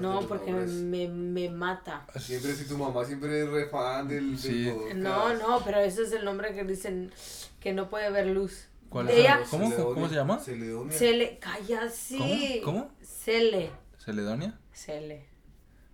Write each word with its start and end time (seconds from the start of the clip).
No, 0.00 0.20
porque 0.22 0.52
me, 0.52 1.08
me 1.08 1.50
mata. 1.50 2.06
Siempre, 2.18 2.54
si 2.54 2.66
tu 2.66 2.76
mamá 2.76 3.04
siempre 3.04 3.42
es 3.42 3.48
re 3.48 3.68
fan 3.68 4.08
del, 4.08 4.38
Sí. 4.38 4.72
No, 4.94 5.34
no, 5.34 5.62
pero 5.64 5.78
ese 5.78 6.02
es 6.02 6.12
el 6.12 6.24
nombre 6.24 6.54
que 6.54 6.64
dicen 6.64 7.12
que 7.60 7.72
no 7.72 7.88
puede 7.88 8.10
ver 8.10 8.26
luz. 8.26 8.66
¿Cuál 8.88 9.08
es? 9.08 9.18
ella, 9.18 9.40
¿Cómo? 9.48 9.70
Celedonia. 9.70 9.94
¿Cómo 9.94 10.08
se 10.08 10.14
llama? 10.14 10.38
Celedonia. 10.40 10.98
Cele, 10.98 11.38
calla, 11.38 11.88
sí. 11.88 12.60
¿Cómo? 12.64 12.88
¿Cómo? 12.88 12.94
Cele, 13.02 13.70
¿Celedonia? 13.98 14.58
Cele. 14.72 15.26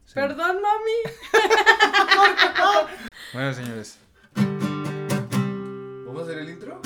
Sí. 0.06 0.14
Perdón, 0.14 0.56
mami. 0.62 1.42
Bueno, 3.32 3.52
señores. 3.52 3.98
¿Vamos 6.06 6.22
a 6.22 6.24
hacer 6.24 6.38
el 6.38 6.50
intro? 6.50 6.80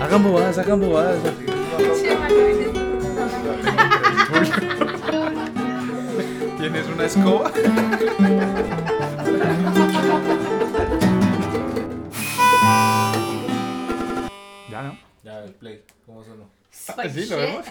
Hagan 0.00 0.22
bobadas, 0.24 0.58
hagan 0.58 0.80
bobadas. 0.80 1.20
¿Tienes 6.58 6.86
una 6.86 7.04
escoba? 7.04 7.50
ya 14.70 14.82
no. 14.82 14.98
Ya, 15.24 15.44
el 15.44 15.52
play. 15.54 15.82
¿Cómo 16.06 16.22
sonó? 16.22 16.48
Soy 16.70 17.10
Sí, 17.10 17.26
lo 17.28 17.36
vemos. 17.38 17.64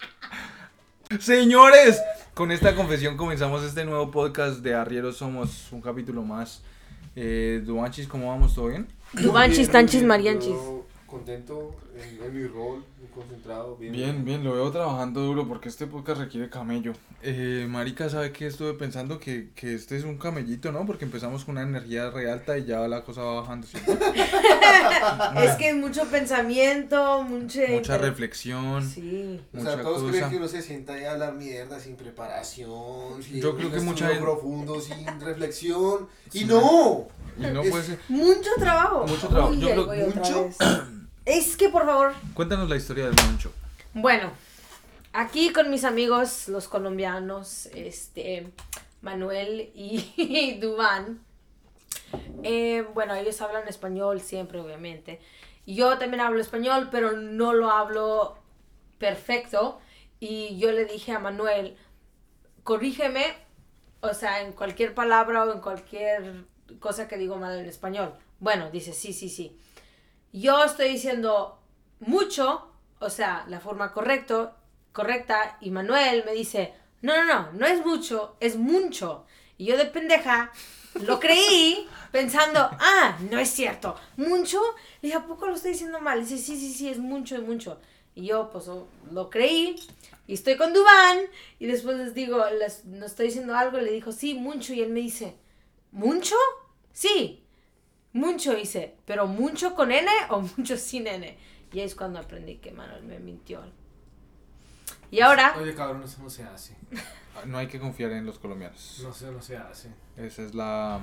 Señores, 1.20 2.00
con 2.34 2.50
esta 2.50 2.74
confesión 2.74 3.16
comenzamos 3.16 3.62
este 3.62 3.84
nuevo 3.84 4.10
podcast 4.10 4.60
de 4.60 4.74
Arrieros 4.74 5.18
Somos, 5.18 5.70
un 5.70 5.80
capítulo 5.80 6.22
más. 6.22 6.62
Eh, 7.14 7.62
Duanchis, 7.64 8.08
¿cómo 8.08 8.28
vamos? 8.28 8.54
¿Todo 8.54 8.68
bien? 8.68 8.88
Dubanchis, 9.12 9.58
Bien, 9.58 9.72
tanchis, 9.72 10.02
marianchis. 10.02 10.56
Contento 11.10 11.74
en, 11.96 12.22
en 12.24 12.34
mi 12.34 12.46
rol, 12.46 12.84
muy 13.00 13.08
concentrado. 13.12 13.76
Bien, 13.76 13.92
Bien, 13.92 14.24
bien, 14.24 14.44
lo 14.44 14.52
veo 14.52 14.70
trabajando 14.70 15.20
duro 15.20 15.46
porque 15.48 15.68
este 15.68 15.86
podcast 15.88 16.20
requiere 16.20 16.48
camello. 16.48 16.92
Eh, 17.22 17.66
Marica, 17.68 18.08
¿sabe 18.08 18.30
qué? 18.32 18.46
Estuve 18.46 18.74
pensando 18.74 19.18
que, 19.18 19.50
que 19.56 19.74
este 19.74 19.96
es 19.96 20.04
un 20.04 20.18
camellito, 20.18 20.70
¿no? 20.70 20.86
Porque 20.86 21.04
empezamos 21.04 21.44
con 21.44 21.56
una 21.56 21.62
energía 21.66 22.10
re 22.10 22.30
alta 22.30 22.56
y 22.58 22.64
ya 22.64 22.86
la 22.86 23.02
cosa 23.02 23.22
va 23.22 23.40
bajando. 23.40 23.66
¿sí? 23.66 23.76
Es 25.42 25.52
que 25.56 25.74
mucho 25.74 26.04
pensamiento, 26.06 27.22
mucha... 27.22 27.60
Mucha 27.70 27.98
reflexión. 27.98 28.86
Sí. 28.88 29.40
O 29.52 29.60
sea, 29.60 29.70
Mucha 29.72 29.82
todos 29.82 29.98
cosa. 30.02 30.12
creen 30.12 30.30
que 30.30 30.36
uno 30.36 30.48
se 30.48 30.62
sienta 30.62 30.92
ahí 30.94 31.04
a 31.04 31.12
hablar 31.12 31.34
mierda 31.34 31.80
sin 31.80 31.96
preparación, 31.96 33.22
sin 33.22 33.40
Yo 33.40 33.56
creo 33.56 33.70
que 33.70 33.80
mucha 33.80 34.06
gente- 34.08 34.22
profundo, 34.22 34.80
sin 34.80 35.20
reflexión. 35.20 36.08
Sí. 36.30 36.42
Y 36.42 36.44
no, 36.44 37.08
Y 37.38 37.42
no 37.42 37.62
Es- 37.62 37.70
puede 37.70 37.84
ser. 37.84 37.98
Mucho 38.08 38.50
trabajo. 38.58 39.06
Mucho 39.06 39.28
trabajo. 39.28 39.50
Uy, 39.52 39.60
Yo 39.60 39.88
creo- 39.88 40.06
¿mucho? 40.14 40.48
Es 41.30 41.56
que, 41.56 41.68
por 41.68 41.86
favor, 41.86 42.12
Cuéntanos 42.34 42.68
la 42.68 42.74
historia 42.74 43.06
del 43.06 43.14
Moncho. 43.24 43.52
Bueno, 43.94 44.32
aquí 45.12 45.52
con 45.52 45.70
mis 45.70 45.84
amigos, 45.84 46.48
los 46.48 46.66
colombianos, 46.66 47.66
este, 47.66 48.50
Manuel 49.00 49.70
y 49.72 50.58
Dubán. 50.60 51.20
eh, 52.42 52.84
bueno, 52.94 53.14
ellos 53.14 53.40
hablan 53.42 53.68
español 53.68 54.20
siempre, 54.20 54.58
obviamente. 54.58 55.20
Yo 55.68 55.98
también 55.98 56.20
hablo 56.20 56.40
español, 56.40 56.88
pero 56.90 57.12
no 57.12 57.52
lo 57.52 57.70
hablo 57.70 58.36
perfecto. 58.98 59.78
Y 60.18 60.58
yo 60.58 60.72
le 60.72 60.84
dije 60.84 61.12
a 61.12 61.20
Manuel, 61.20 61.76
corrígeme, 62.64 63.24
o 64.00 64.14
sea, 64.14 64.40
en 64.42 64.50
cualquier 64.50 64.94
palabra 64.94 65.44
o 65.44 65.52
en 65.52 65.60
cualquier 65.60 66.44
cosa 66.80 67.06
que 67.06 67.18
digo 67.18 67.36
mal 67.36 67.56
en 67.56 67.66
español. 67.66 68.14
Bueno, 68.40 68.68
dice, 68.72 68.92
sí, 68.92 69.12
sí, 69.12 69.28
sí. 69.28 69.56
Yo 70.32 70.64
estoy 70.64 70.90
diciendo 70.90 71.58
mucho, 72.00 72.70
o 72.98 73.10
sea, 73.10 73.44
la 73.48 73.60
forma 73.60 73.92
correcto, 73.92 74.52
correcta, 74.92 75.58
y 75.60 75.70
Manuel 75.70 76.24
me 76.24 76.32
dice, 76.32 76.72
no, 77.02 77.16
no, 77.16 77.24
no, 77.24 77.52
no 77.52 77.66
es 77.66 77.84
mucho, 77.84 78.36
es 78.40 78.56
mucho. 78.56 79.24
Y 79.58 79.66
yo 79.66 79.76
de 79.76 79.86
pendeja 79.86 80.52
lo 80.94 81.18
creí 81.20 81.88
pensando, 82.12 82.60
ah, 82.60 83.18
no 83.30 83.38
es 83.38 83.50
cierto, 83.50 83.96
mucho. 84.16 84.60
Le 85.02 85.08
dije, 85.08 85.18
¿a 85.18 85.26
poco 85.26 85.46
lo 85.46 85.54
estoy 85.54 85.72
diciendo 85.72 86.00
mal? 86.00 86.20
dice, 86.20 86.38
sí, 86.38 86.58
sí, 86.58 86.72
sí, 86.72 86.88
es 86.88 86.98
mucho, 86.98 87.36
es 87.36 87.42
mucho. 87.42 87.80
Y 88.14 88.26
yo, 88.26 88.50
pues, 88.50 88.66
lo 89.10 89.30
creí. 89.30 89.76
Y 90.26 90.34
estoy 90.34 90.56
con 90.56 90.72
Dubán. 90.72 91.18
Y 91.58 91.66
después 91.66 91.96
les 91.96 92.14
digo, 92.14 92.44
les, 92.58 92.84
no 92.84 93.06
estoy 93.06 93.26
diciendo 93.26 93.54
algo. 93.56 93.78
Y 93.78 93.82
le 93.82 93.92
dijo, 93.92 94.12
sí, 94.12 94.34
mucho. 94.34 94.72
Y 94.72 94.80
él 94.82 94.90
me 94.90 95.00
dice, 95.00 95.36
¿mucho? 95.92 96.34
Sí, 96.92 97.39
mucho. 98.12 98.54
Dice, 98.54 98.94
¿pero 99.06 99.26
mucho 99.26 99.74
con 99.74 99.92
N 99.92 100.08
o 100.30 100.40
mucho 100.56 100.76
sin 100.76 101.06
N? 101.06 101.36
Y 101.72 101.78
ahí 101.78 101.84
es 101.86 101.94
cuando 101.94 102.18
aprendí 102.18 102.56
que 102.56 102.72
Manuel 102.72 103.02
me 103.04 103.18
mintió. 103.20 103.62
Y 105.10 105.20
ahora, 105.20 105.54
Oye, 105.60 105.74
cabrón, 105.74 106.02
eso 106.04 106.22
no 106.22 106.30
se 106.30 106.44
hace. 106.44 106.76
No 107.46 107.58
hay 107.58 107.66
que 107.66 107.80
confiar 107.80 108.12
en 108.12 108.26
los 108.26 108.38
colombianos. 108.38 109.00
No 109.02 109.12
sé, 109.12 109.30
no 109.30 109.42
se 109.42 109.56
hace. 109.56 109.88
Esa 110.16 110.42
es 110.42 110.54
la, 110.54 111.00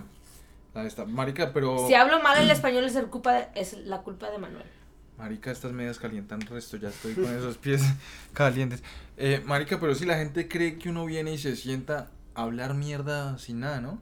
la 0.74 0.82
de 0.82 0.88
esta. 0.88 1.06
Marica, 1.06 1.52
pero. 1.54 1.88
si 1.88 1.94
hablo 1.94 2.22
mal 2.22 2.38
el 2.42 2.50
español 2.52 2.84
es, 2.86 2.96
el 2.96 3.08
culpa 3.08 3.34
de- 3.34 3.48
es 3.56 3.74
la 3.80 4.02
culpa 4.02 4.30
de 4.30 4.38
Manuel. 4.38 4.66
Marica, 5.18 5.52
estas 5.52 5.72
medias 5.72 5.98
calientan 6.00 6.42
resto, 6.42 6.78
ya 6.78 6.90
estoy 6.90 7.16
con 7.16 7.26
esos 7.36 7.58
pies 7.58 7.82
calientes. 8.34 8.84
Eh, 9.18 9.42
marica, 9.46 9.80
pero 9.80 9.96
si 9.96 10.06
la 10.06 10.16
gente 10.18 10.48
cree 10.48 10.78
que 10.78 10.90
uno 10.90 11.06
viene 11.06 11.34
y 11.34 11.38
se 11.40 11.56
sienta 11.56 12.12
a 12.36 12.44
hablar 12.44 12.76
mierda 12.76 13.38
sin 13.40 13.62
nada, 13.62 13.82
¿no? 13.82 14.00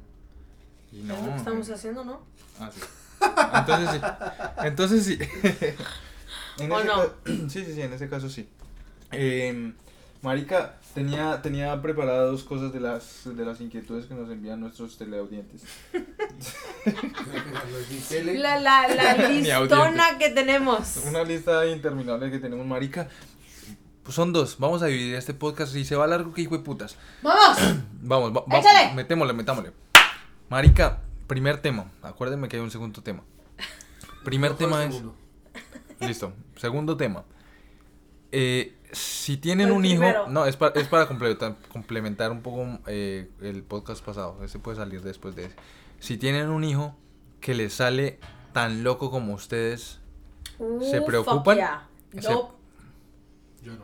Y 0.95 1.03
no. 1.03 1.13
es 1.15 1.21
lo 1.23 1.29
que 1.31 1.35
estamos 1.37 1.69
haciendo, 1.69 2.03
¿no? 2.05 2.21
Ah, 2.59 2.69
sí. 2.73 2.81
Entonces 3.53 3.89
sí. 3.91 4.01
Entonces 4.63 5.05
sí. 5.05 5.19
En 6.63 6.71
¿O 6.71 6.83
no? 6.83 7.03
Sí, 7.49 7.65
sí, 7.65 7.73
sí, 7.73 7.81
en 7.81 7.91
ese 7.93 8.07
caso 8.07 8.29
sí. 8.29 8.47
Eh, 9.11 9.73
marica, 10.21 10.75
tenía, 10.93 11.41
tenía 11.41 11.81
preparadas 11.81 12.31
dos 12.31 12.43
cosas 12.45 12.71
de 12.71 12.79
las, 12.79 13.21
de 13.25 13.45
las 13.45 13.59
inquietudes 13.61 14.05
que 14.05 14.13
nos 14.13 14.29
envían 14.31 14.61
nuestros 14.61 14.97
teleaudientes. 14.97 15.63
La, 18.35 18.59
la, 18.59 18.87
la 18.87 19.13
listona 19.29 20.17
que 20.17 20.29
tenemos. 20.29 20.97
Una 21.07 21.23
lista 21.23 21.65
interminable 21.65 22.31
que 22.31 22.39
tenemos, 22.39 22.65
marica. 22.65 23.07
Pues 24.03 24.15
son 24.15 24.31
dos. 24.33 24.57
Vamos 24.59 24.81
a 24.83 24.85
dividir 24.85 25.15
este 25.15 25.33
podcast 25.33 25.75
y 25.75 25.83
se 25.83 25.95
va 25.95 26.05
largo 26.07 26.33
que 26.33 26.41
hijo 26.41 26.55
de 26.57 26.63
putas. 26.63 26.95
¡Vamos! 27.23 27.57
Vamos, 28.01 28.31
va- 28.35 28.45
va- 28.51 28.59
Échale. 28.59 28.93
metémosle, 28.93 29.33
metámosle. 29.33 29.71
Marica, 30.49 31.01
primer 31.27 31.61
tema. 31.61 31.91
Acuérdenme 32.01 32.47
que 32.47 32.57
hay 32.57 32.61
un 32.63 32.71
segundo 32.71 33.01
tema. 33.01 33.23
Primer 34.23 34.55
tema 34.55 34.83
es. 34.85 35.01
Listo. 35.99 36.33
Segundo 36.57 36.97
tema. 36.97 37.23
Eh, 38.31 38.75
si 38.91 39.37
tienen 39.37 39.67
El 39.67 39.73
un 39.73 39.85
hijo. 39.85 40.03
No, 40.29 40.45
es, 40.45 40.55
pa- 40.57 40.71
es 40.75 40.87
para 40.87 41.07
complementar, 41.07 41.55
complementar 41.71 42.31
un 42.31 42.41
poco 42.41 42.79
eh, 42.87 43.29
el 43.41 43.63
podcast 43.63 44.03
pasado. 44.03 44.43
Ese 44.43 44.59
puede 44.59 44.77
salir 44.77 45.01
después 45.01 45.35
de 45.35 45.45
ese. 45.45 45.55
Si 45.99 46.17
tienen 46.17 46.49
un 46.49 46.63
hijo 46.63 46.95
que 47.41 47.53
les 47.55 47.73
sale 47.73 48.19
tan 48.53 48.83
loco 48.83 49.09
como 49.11 49.33
ustedes, 49.33 49.99
¿Se 50.89 51.01
preocupan? 51.01 51.43
fuck 51.43 51.55
yeah. 51.55 51.87
Se- 52.21 52.31
Nope. 52.31 52.53
Yo 53.63 53.73
no. 53.73 53.83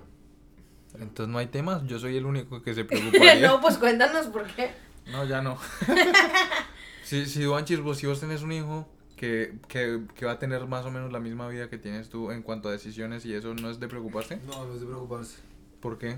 entonces 0.99 1.31
no 1.31 1.37
hay 1.39 1.47
temas. 1.47 1.83
Yo 1.87 1.99
soy 1.99 2.17
el 2.17 2.25
único 2.25 2.61
que 2.61 2.73
se 2.73 2.83
preocuparía. 2.85 3.47
no, 3.47 3.61
pues 3.61 3.77
cuéntanos 3.77 4.27
por 4.27 4.45
qué. 4.47 4.71
No, 5.07 5.25
ya 5.25 5.41
no. 5.41 5.57
si, 7.03 7.25
si 7.25 7.41
Duanchis, 7.43 7.79
vos, 7.79 7.97
si 7.97 8.07
vos 8.07 8.19
tenés 8.19 8.41
un 8.43 8.51
hijo 8.51 8.87
que, 9.17 9.55
que, 9.67 10.01
que 10.15 10.25
va 10.25 10.33
a 10.33 10.39
tener 10.39 10.65
más 10.67 10.85
o 10.85 10.91
menos 10.91 11.11
la 11.11 11.19
misma 11.19 11.47
vida 11.47 11.69
que 11.69 11.77
tienes 11.77 12.09
tú 12.09 12.31
en 12.31 12.41
cuanto 12.43 12.69
a 12.69 12.71
decisiones 12.71 13.25
y 13.25 13.33
eso 13.33 13.53
no 13.53 13.69
es 13.69 13.79
de 13.79 13.87
preocuparse, 13.87 14.37
No, 14.47 14.65
no 14.65 14.73
es 14.73 14.79
de 14.81 14.85
preocuparse. 14.87 15.37
¿por 15.79 15.97
qué? 15.97 16.17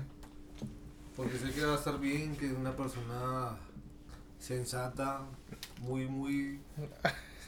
Porque 1.16 1.38
sé 1.38 1.50
que 1.52 1.64
va 1.64 1.74
a 1.74 1.76
estar 1.76 1.98
bien, 2.00 2.34
que 2.36 2.46
es 2.46 2.52
una 2.52 2.72
persona 2.76 3.56
sensata, 4.38 5.22
muy, 5.80 6.06
muy. 6.06 6.60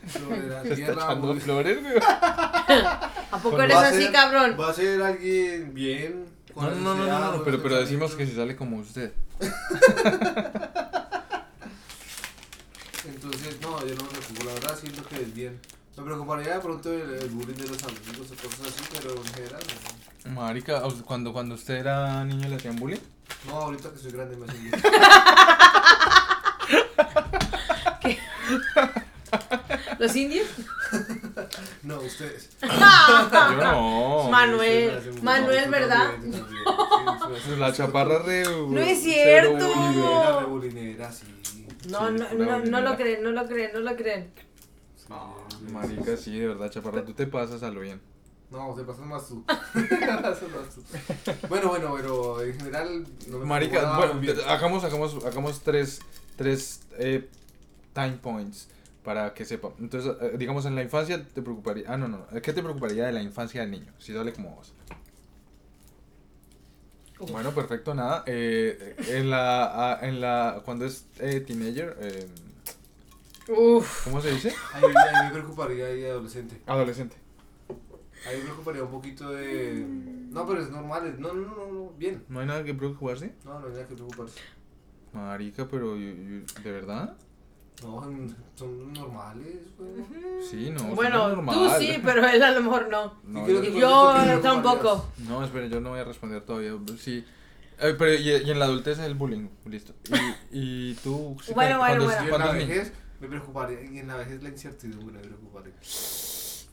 sobre 0.08 0.46
la 0.46 0.62
tierra, 0.62 1.14
muy- 1.16 1.40
flores, 1.40 1.82
güey. 1.82 1.94
¿A 2.00 3.38
poco 3.42 3.60
eres 3.60 3.76
así, 3.76 4.02
ser- 4.04 4.12
cabrón? 4.12 4.56
Va 4.58 4.70
a 4.70 4.72
ser 4.72 5.02
alguien 5.02 5.74
bien. 5.74 6.26
No, 6.54 6.70
no, 6.70 6.94
no, 6.94 7.06
no, 7.06 7.32
no, 7.36 7.44
pero, 7.44 7.62
pero 7.62 7.76
decimos 7.76 8.14
que 8.14 8.24
si 8.26 8.32
sale 8.34 8.56
como 8.56 8.78
usted. 8.78 9.12
Entonces, 13.08 13.60
no, 13.60 13.78
yo 13.86 13.94
no 13.94 14.02
me 14.04 14.08
preocupo, 14.10 14.44
la 14.44 14.54
verdad 14.54 14.78
siento 14.78 15.02
que 15.08 15.16
es 15.16 15.34
bien. 15.34 15.60
Me 15.96 16.02
preocuparía 16.04 16.54
de 16.54 16.60
pronto 16.60 16.92
el, 16.92 17.10
el 17.14 17.28
bullying 17.30 17.54
de 17.56 17.68
los 17.68 17.82
amigos 17.84 18.30
o 18.30 18.34
cosas 18.48 18.60
así, 18.68 18.82
pero 18.92 19.14
en 19.16 19.24
general 19.34 19.62
no. 20.26 20.30
Marica, 20.32 20.78
¿a 20.78 20.86
usted- 20.86 21.04
cuando, 21.04 21.32
cuando 21.32 21.54
usted 21.54 21.74
era 21.76 22.24
niño 22.24 22.48
le 22.48 22.56
hacían 22.56 22.76
bullying. 22.76 22.98
No, 23.46 23.54
ahorita 23.54 23.90
que 23.92 23.98
soy 23.98 24.12
grande 24.12 24.36
me 24.36 24.44
hacen 24.46 24.70
bullying. 24.70 24.82
¿Los 29.98 30.14
indios? 30.14 30.46
No, 31.82 32.00
ustedes. 32.00 32.50
Yo 32.60 32.68
no. 32.68 34.28
Manuel, 34.30 35.00
Sí. 35.02 35.20
Manuel, 35.22 35.70
¿verdad? 35.70 36.10
también, 36.12 36.32
tú 36.32 36.38
también. 37.18 37.42
Sí, 37.44 37.56
La 37.58 37.72
chaparra 37.72 38.18
re. 38.20 38.44
No 38.44 38.78
es 38.80 39.02
cierto. 39.02 39.52
bullying, 39.54 40.00
güey. 40.00 40.12
Era 40.12 40.40
re 40.40 40.46
bullyinera, 40.46 41.12
sí. 41.12 41.24
No, 41.88 42.10
no, 42.10 42.32
no, 42.34 42.58
no 42.60 42.80
lo 42.80 42.96
creen, 42.96 43.22
no 43.22 43.30
lo 43.30 43.46
creen, 43.46 43.70
no 43.74 43.80
lo 43.80 43.96
creen. 43.96 44.30
No, 45.08 45.36
Marica, 45.72 46.16
sí, 46.16 46.38
de 46.38 46.48
verdad, 46.48 46.70
chaparra, 46.70 47.04
tú 47.04 47.12
te 47.12 47.26
pasas 47.26 47.62
a 47.62 47.70
lo 47.70 47.80
bien. 47.80 48.00
No, 48.50 48.74
te 48.74 48.84
pasas 48.84 49.04
más 49.04 49.26
tú. 49.26 49.44
Te 49.72 49.96
pasas 49.96 50.48
más 50.50 50.74
tú. 50.74 50.82
bueno, 51.48 51.68
bueno, 51.68 51.94
pero 51.96 52.42
en 52.42 52.54
general 52.56 53.06
no 53.28 53.38
me 53.38 53.44
Marica, 53.44 53.96
bueno, 53.96 54.14
bien. 54.20 54.36
hagamos, 54.46 54.84
hagamos, 54.84 55.24
hagamos 55.24 55.60
tres, 55.62 56.00
tres 56.36 56.80
eh, 56.98 57.28
time 57.92 58.18
points 58.22 58.68
para 59.02 59.34
que 59.34 59.44
sepan. 59.44 59.72
Entonces, 59.80 60.14
eh, 60.20 60.36
digamos, 60.38 60.64
en 60.64 60.76
la 60.76 60.82
infancia 60.82 61.24
te 61.24 61.42
preocuparía. 61.42 61.84
Ah, 61.88 61.96
no, 61.96 62.06
no, 62.06 62.18
no. 62.18 62.40
¿Qué 62.40 62.52
te 62.52 62.62
preocuparía 62.62 63.06
de 63.06 63.12
la 63.12 63.22
infancia 63.22 63.62
del 63.62 63.70
niño? 63.72 63.92
Si 63.98 64.12
sale 64.12 64.32
como 64.32 64.54
vos. 64.54 64.72
Uf. 67.18 67.30
Bueno, 67.30 67.52
perfecto, 67.54 67.94
nada. 67.94 68.22
Eh, 68.26 68.94
en 69.08 69.30
la, 69.30 69.92
ah, 69.92 69.98
en 70.02 70.20
la, 70.20 70.60
cuando 70.64 70.84
es 70.84 71.06
eh, 71.18 71.40
teenager, 71.40 71.96
eh, 72.00 72.28
Uf. 73.48 74.04
¿cómo 74.04 74.20
se 74.20 74.32
dice? 74.32 74.52
Ahí, 74.74 74.82
ahí 74.84 75.26
me 75.26 75.30
preocuparía 75.32 75.86
ahí 75.86 76.04
adolescente. 76.04 76.60
Adolescente. 76.66 77.16
Ahí 78.26 78.38
me 78.38 78.42
preocuparía 78.44 78.82
un 78.82 78.90
poquito 78.90 79.30
de. 79.30 79.84
No, 80.30 80.46
pero 80.46 80.60
es 80.60 80.68
normal. 80.70 81.06
es- 81.06 81.18
No, 81.18 81.32
no, 81.32 81.54
no, 81.54 81.72
no, 81.72 81.90
bien. 81.96 82.24
¿No 82.28 82.40
hay 82.40 82.46
nada 82.46 82.64
que 82.64 82.74
preocuparse? 82.74 83.32
No, 83.44 83.60
no 83.60 83.66
hay 83.68 83.72
nada 83.72 83.86
que 83.86 83.94
preocuparse. 83.94 84.40
Marica, 85.12 85.68
pero 85.68 85.96
yo- 85.96 86.10
yo- 86.12 86.62
¿de 86.62 86.72
verdad? 86.72 87.16
No, 87.82 88.02
son- 88.56 88.92
normales, 88.94 89.58
güey. 89.78 90.42
Sí, 90.50 90.70
no. 90.70 90.82
Bueno, 90.94 91.44
tú 91.52 91.68
sí, 91.78 91.98
pero 92.02 92.26
él 92.26 92.42
a 92.42 92.50
lo 92.52 92.62
mejor 92.62 92.88
no. 92.88 93.14
No, 93.24 93.44
creo 93.44 93.56
yo- 93.56 93.62
que- 93.62 93.68
Y 93.68 93.72
¿Por 93.72 93.80
yo 93.80 94.40
tampoco. 94.40 95.10
No, 95.28 95.44
espere, 95.44 95.68
yo 95.68 95.80
no 95.80 95.90
voy 95.90 96.00
a 96.00 96.04
responder 96.04 96.40
todavía. 96.42 96.72
Sí. 96.98 97.24
Eh, 97.78 97.94
pero 97.98 98.14
y, 98.14 98.30
y 98.30 98.50
en 98.50 98.58
la 98.58 98.64
adultez 98.64 98.98
es 98.98 99.04
el 99.04 99.14
bullying, 99.14 99.48
listo. 99.66 99.92
Y, 100.50 100.90
y 100.90 100.94
tú, 100.94 101.36
sí, 101.44 101.52
Bueno, 101.54 101.78
cuando- 101.78 102.04
bueno, 102.06 102.22
Y 102.24 102.32
en 102.32 102.38
la 102.38 102.52
vejez 102.52 102.92
me 103.20 103.28
preocuparía. 103.28 103.82
Y 103.84 103.98
en 103.98 104.08
la 104.08 104.16
vejez 104.16 104.42
la 104.42 104.48
incertidumbre 104.48 105.18
me 105.18 105.20
preocuparía. 105.26 105.74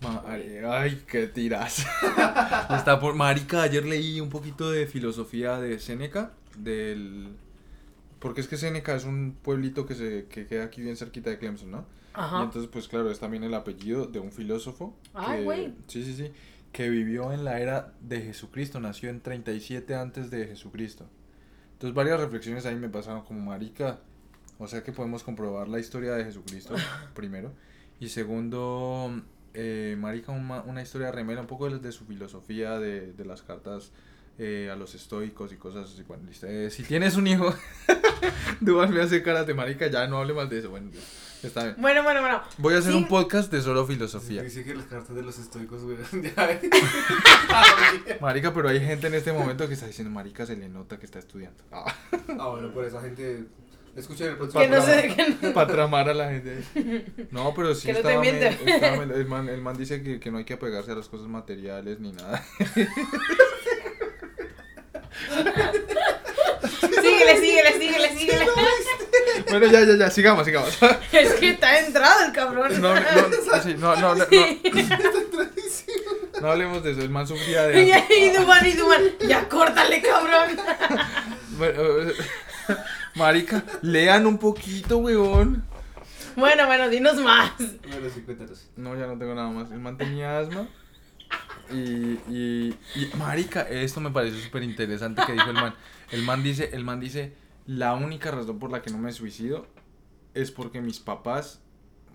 Mari- 0.02 0.60
Ay, 0.70 1.04
qué 1.08 1.28
tiras. 1.28 1.86
Está 2.70 3.00
por 3.00 3.16
marica, 3.16 3.62
ayer 3.64 3.86
leí 3.86 4.20
un 4.22 4.30
poquito 4.30 4.70
de 4.72 4.86
filosofía 4.88 5.60
de 5.60 5.80
Séneca, 5.80 6.32
del 6.58 7.36
porque 8.24 8.40
es 8.40 8.48
que 8.48 8.56
Séneca 8.56 8.96
es 8.96 9.04
un 9.04 9.36
pueblito 9.42 9.86
que 9.86 9.96
se 9.96 10.28
que 10.30 10.48
queda 10.48 10.64
aquí 10.64 10.82
bien 10.82 10.96
cerquita 10.96 11.30
de 11.30 11.38
Clemson, 11.38 11.72
¿no? 11.72 11.80
Y 11.82 11.84
Ajá. 12.14 12.44
entonces 12.44 12.72
pues 12.72 12.88
claro, 12.88 13.12
es 13.12 13.20
también 13.20 13.44
el 13.44 13.54
apellido 13.54 14.06
de 14.08 14.20
un 14.20 14.32
filósofo 14.32 14.96
Ay, 15.14 15.40
que 15.40 15.44
güey. 15.44 15.74
sí, 15.90 16.06
sí, 16.06 16.16
sí, 16.16 16.32
que 16.72 16.90
vivió 16.90 17.34
en 17.34 17.44
la 17.44 17.60
era 17.60 17.94
de 18.00 18.22
Jesucristo, 18.22 18.80
nació 18.80 19.10
en 19.10 19.20
37 19.20 19.94
antes 19.96 20.32
de 20.32 20.48
Jesucristo. 20.48 21.06
Entonces 21.74 21.94
varias 21.94 22.18
reflexiones 22.18 22.66
ahí 22.66 22.76
me 22.76 22.88
pasaron 22.88 23.24
como 23.26 23.42
marica, 23.42 24.00
o 24.58 24.68
sea 24.70 24.84
que 24.84 24.94
podemos 24.94 25.22
comprobar 25.24 25.68
la 25.68 25.80
historia 25.82 26.14
de 26.14 26.24
Jesucristo 26.24 26.76
primero 27.16 27.52
y 28.00 28.08
segundo 28.08 29.22
eh, 29.54 29.98
marica 30.00 30.32
una, 30.32 30.62
una 30.62 30.82
historia 30.82 31.12
remera 31.12 31.42
un 31.42 31.48
poco 31.48 31.70
de, 31.70 31.80
de 31.80 31.92
su 31.92 32.06
filosofía 32.06 32.80
de, 32.80 33.12
de 33.12 33.26
las 33.26 33.42
cartas 33.42 33.92
eh, 34.40 34.70
a 34.72 34.76
los 34.76 34.96
estoicos 34.96 35.52
y 35.54 35.58
cosas 35.58 35.92
así. 35.92 36.04
Bueno, 36.04 36.24
listo. 36.28 36.48
Eh, 36.48 36.70
si 36.72 36.84
tienes 36.84 37.16
un 37.16 37.28
hijo, 37.28 37.54
Duval 38.60 38.90
me 38.90 39.02
hace 39.02 39.22
caras 39.24 39.46
de 39.48 39.54
marica, 39.54 39.88
ya 39.88 40.08
no 40.08 40.18
hable 40.20 40.34
más 40.34 40.50
de 40.50 40.60
eso. 40.60 40.70
Bueno, 40.70 40.90
está 41.44 41.64
bien. 41.66 41.76
Bueno, 41.78 42.04
bueno, 42.04 42.22
bueno. 42.22 42.42
Voy 42.58 42.74
a 42.74 42.78
hacer 42.80 42.92
Sí. 42.94 42.98
un 42.98 43.08
podcast 43.08 43.52
de 43.52 43.62
solo 43.62 43.86
filosofía. 43.86 44.42
Dice 44.44 44.64
que 44.64 44.74
las 44.76 44.86
cartas 44.86 45.16
de 45.16 45.22
los 45.22 45.38
estoicos, 45.38 45.84
güey. 45.84 45.98
ya. 46.36 46.60
Marica, 48.22 48.54
pero 48.54 48.70
hay 48.70 48.80
gente 48.80 49.08
en 49.08 49.14
este 49.16 49.34
momento 49.34 49.68
que 49.68 49.74
está 49.76 49.86
diciendo, 49.88 50.12
marica, 50.14 50.46
se 50.46 50.56
le 50.56 50.70
nota 50.70 50.98
que 50.98 51.06
está 51.06 51.20
estudiando. 51.20 51.64
Ah, 51.72 51.94
Ah, 52.40 52.48
bueno, 52.50 52.72
por 52.74 52.86
esa 52.86 53.02
gente. 53.02 53.46
Escuchen 53.96 54.26
el 54.30 54.34
Que 54.34 54.38
próximo 54.40 54.66
no 54.66 54.82
sé 54.82 55.38
no. 55.44 55.54
para 55.54 55.72
tramar 55.72 56.10
a 56.10 56.16
la 56.16 56.32
gente. 56.32 56.64
No, 57.30 57.54
pero 57.54 57.76
sí 57.76 57.86
Que 57.86 57.94
no 57.94 58.00
te 58.00 58.08
estaba 58.08 58.24
me- 58.24 58.32
miente. 58.32 58.72
estaba 58.72 59.06
me- 59.06 59.14
el, 59.14 59.28
man, 59.28 59.48
el 59.50 59.62
man 59.62 59.78
dice 59.78 60.02
que, 60.02 60.20
que 60.20 60.32
no 60.32 60.40
hay 60.40 60.46
que 60.46 60.56
apegarse 60.56 60.92
a 60.92 60.96
las 60.96 61.08
cosas 61.10 61.28
materiales 61.28 62.00
ni 62.00 62.12
nada. 62.12 62.44
Síguele, 67.02 67.40
síguele, 67.40 67.80
síguele, 67.80 68.18
síguele. 68.18 68.48
Bueno, 69.50 69.68
ya, 69.68 69.84
ya, 69.84 69.96
ya, 69.98 70.10
sigamos, 70.10 70.46
sigamos. 70.46 70.78
Es 71.12 71.34
que 71.34 71.52
está 71.52 71.80
entrado 71.80 72.26
el 72.26 72.32
cabrón. 72.32 72.82
No, 72.82 72.96
no, 72.96 73.02
sí, 73.64 73.76
no, 73.78 73.96
no, 73.96 74.16
no, 74.16 74.26
no, 74.26 74.48
no 76.42 76.52
hablemos 76.52 76.84
de 76.84 76.92
eso, 76.92 77.02
el 77.02 77.10
man 77.10 77.28
sufría 77.28 77.64
de... 77.68 77.84
Y, 77.84 78.30
Duman, 78.32 78.66
y 78.66 78.74
Duman. 78.74 79.02
Ya 79.28 79.48
córtale, 79.48 80.02
cabrón. 80.02 80.58
Bueno, 81.58 81.84
Marica, 83.16 83.64
lean 83.82 84.26
un 84.26 84.38
poquito, 84.38 84.98
weón. 84.98 85.64
Bueno, 86.36 86.66
bueno, 86.66 86.90
dinos 86.90 87.18
más. 87.18 87.52
Bueno, 87.58 88.10
sí, 88.14 88.22
cuéntanos. 88.22 88.68
No, 88.76 88.98
ya 88.98 89.06
no 89.06 89.18
tengo 89.18 89.36
nada 89.36 89.50
más. 89.50 89.72
El 89.72 89.80
man 89.80 89.98
tenía 89.98 90.40
asma. 90.40 90.68
Y, 91.72 92.20
y, 92.30 92.78
y, 92.96 93.18
marica, 93.18 93.62
esto 93.62 94.02
me 94.02 94.12
pareció 94.12 94.40
súper 94.40 94.64
interesante 94.64 95.22
que 95.26 95.34
dijo 95.34 95.50
el 95.50 95.56
man. 95.56 95.74
El 96.12 96.24
man 96.24 96.44
dice, 96.44 96.70
el 96.74 96.84
man 96.84 97.00
dice, 97.00 97.34
la 97.66 97.94
única 97.96 98.32
razón 98.32 98.60
por 98.60 98.72
la 98.72 98.82
que 98.82 98.92
no 98.92 98.98
me 98.98 99.12
suicido 99.12 99.68
es 100.34 100.52
porque 100.52 100.82
mis 100.82 101.00
papás, 101.00 101.62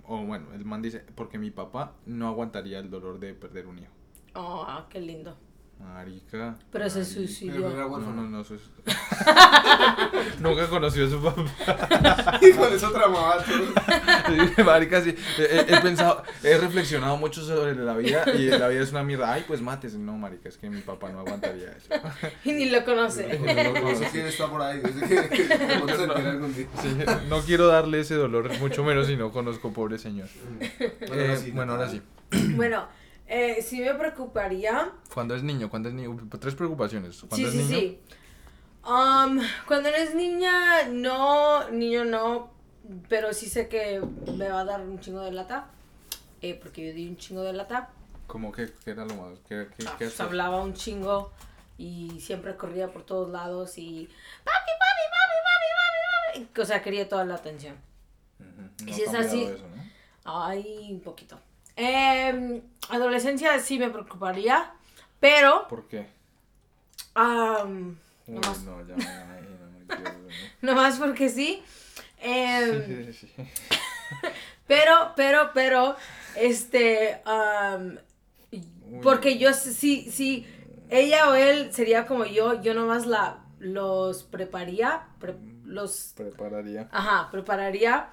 o 0.04 0.18
bueno, 0.24 0.52
el 0.54 0.64
man 0.64 0.82
dice, 0.82 1.04
porque 1.14 1.38
mi 1.38 1.50
papá 1.50 1.94
no 2.06 2.28
aguantaría 2.28 2.78
el 2.78 2.90
dolor 2.90 3.18
de 3.18 3.34
perder 3.34 3.66
un 3.66 3.78
hijo. 3.78 3.92
Oh, 4.34 4.84
qué 4.90 5.00
lindo. 5.00 5.36
Marica. 5.80 6.56
Pero 6.72 6.90
se 6.90 7.04
suicidó. 7.04 7.70
No, 7.70 7.86
huérfano. 7.86 8.22
no, 8.22 8.28
no, 8.28 8.40
es... 8.40 8.48
Nunca 10.40 10.66
conoció 10.68 11.06
a 11.06 11.08
su 11.10 11.20
papá. 11.22 12.38
Y 12.42 12.52
con 12.52 12.72
eso 12.72 12.90
tramaba 12.92 13.44
Marica, 14.64 15.02
sí. 15.02 15.14
He, 15.38 15.42
he- 15.42 15.74
he 15.74 15.80
pensado, 15.80 16.22
he 16.42 16.56
reflexionado 16.58 17.16
mucho 17.16 17.42
sobre 17.44 17.74
la 17.74 17.94
vida 17.96 18.24
y 18.34 18.46
la 18.48 18.68
vida 18.68 18.82
es 18.82 18.90
una 18.92 19.02
mierda. 19.02 19.32
Ay, 19.32 19.44
pues 19.46 19.60
mates. 19.60 19.94
No, 19.94 20.16
marica, 20.16 20.48
es 20.48 20.56
que 20.58 20.68
mi 20.70 20.80
papá 20.82 21.10
no 21.10 21.20
aguantaría 21.20 21.70
eso. 21.72 21.88
Y 22.44 22.52
ni 22.52 22.70
lo 22.70 22.84
conoce. 22.84 23.38
No 23.38 23.96
sé 23.96 24.08
quién 24.12 24.26
está 24.26 24.46
por 24.48 24.62
ahí. 24.62 24.80
No 27.28 27.40
quiero 27.40 27.66
darle 27.66 28.00
ese 28.00 28.14
dolor, 28.14 28.50
mucho 28.58 28.84
menos 28.84 29.06
si 29.06 29.16
no 29.16 29.30
conozco 29.32 29.72
pobre 29.72 29.98
señor. 29.98 30.28
Bueno, 30.78 31.14
Eh, 31.14 31.26
ahora 31.28 31.36
sí, 31.36 31.50
bueno, 31.50 31.72
ahora 31.72 31.84
Natalia. 31.86 32.02
sí. 32.30 32.52
Bueno, 32.54 32.86
eh, 33.28 33.62
sí 33.62 33.80
me 33.80 33.94
preocuparía. 33.94 34.90
Cuando 35.12 35.34
es 35.34 35.42
niño, 35.42 35.70
cuando 35.70 35.88
es 35.88 35.94
niño, 35.94 36.16
tres 36.40 36.54
preocupaciones. 36.54 37.18
Cuando 37.28 37.36
Sí, 37.36 37.44
es 37.44 37.52
sí, 37.52 37.58
niño, 37.72 37.78
sí. 37.80 38.00
Um, 38.84 39.40
cuando 39.66 39.88
eres 39.90 40.14
niña, 40.14 40.84
no, 40.88 41.68
niño 41.70 42.04
no, 42.04 42.50
pero 43.08 43.32
sí 43.34 43.48
sé 43.48 43.68
que 43.68 44.00
me 44.36 44.48
va 44.48 44.60
a 44.60 44.64
dar 44.64 44.80
un 44.80 44.98
chingo 45.00 45.20
de 45.20 45.32
lata, 45.32 45.66
eh, 46.40 46.54
porque 46.54 46.86
yo 46.88 46.94
di 46.94 47.06
un 47.08 47.16
chingo 47.18 47.42
de 47.42 47.52
lata, 47.52 47.90
¿cómo 48.26 48.50
que 48.50 48.72
qué 48.84 48.92
era 48.92 49.04
lo 49.04 49.14
más? 49.16 49.38
¿Qué, 49.48 49.66
qué, 49.76 49.84
Ah, 49.86 49.94
qué 49.98 50.06
pues, 50.06 50.20
hablaba 50.20 50.62
un 50.62 50.72
chingo 50.74 51.32
y 51.76 52.18
siempre 52.20 52.56
corría 52.56 52.90
por 52.90 53.02
todos 53.04 53.28
lados 53.30 53.76
y 53.76 54.08
papi, 54.44 54.70
papi, 54.78 55.04
papi, 55.10 55.36
papi, 55.44 56.38
papi, 56.38 56.44
papi, 56.44 56.60
o 56.62 56.64
sea, 56.64 56.82
quería 56.82 57.08
toda 57.08 57.24
la 57.26 57.34
atención. 57.34 57.76
Y 58.80 58.84
no 58.86 58.92
si 58.94 59.02
es 59.02 59.14
así- 59.14 59.42
eso, 59.44 59.66
¿no? 59.68 59.82
Ay, 60.24 60.88
un 60.92 61.00
poquito. 61.00 61.38
Em, 61.80 62.60
adolescencia 62.90 63.56
sí 63.60 63.78
me 63.78 63.88
preocuparía, 63.88 64.72
pero, 65.20 65.68
¿Por 65.68 65.86
qué? 65.86 66.08
am, 67.14 67.96
Uy, 68.26 68.34
nomás, 68.34 68.62
no, 68.64 68.84
ya 68.84 68.96
nomás 70.60 70.98
porque 70.98 71.28
sí. 71.28 71.62
em, 72.20 72.84
Sí, 72.84 73.12
sí, 73.12 73.28
sí. 73.28 73.32
Pero, 74.66 75.12
pero, 75.16 75.50
pero, 75.54 75.96
este, 76.36 77.22
porque 79.02 79.38
yo 79.38 79.52
sí, 79.54 80.10
sí, 80.10 80.46
ella 80.90 81.30
o 81.30 81.34
él 81.34 81.72
sería 81.72 82.06
como 82.06 82.26
yo, 82.26 82.60
yo 82.60 82.74
nomás 82.74 83.06
la, 83.06 83.38
los 83.60 84.24
prepararía, 84.24 85.06
pre- 85.20 85.36
los, 85.64 86.12
Prepararía. 86.16 86.88
ajá, 86.92 87.30
prepararía 87.30 88.10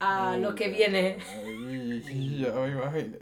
a 0.00 0.36
lo 0.36 0.54
que 0.54 0.68
viene. 0.68 1.18
Uy, 1.44 2.40
ya 2.40 2.52
me 2.52 2.70
imagino. 2.70 3.16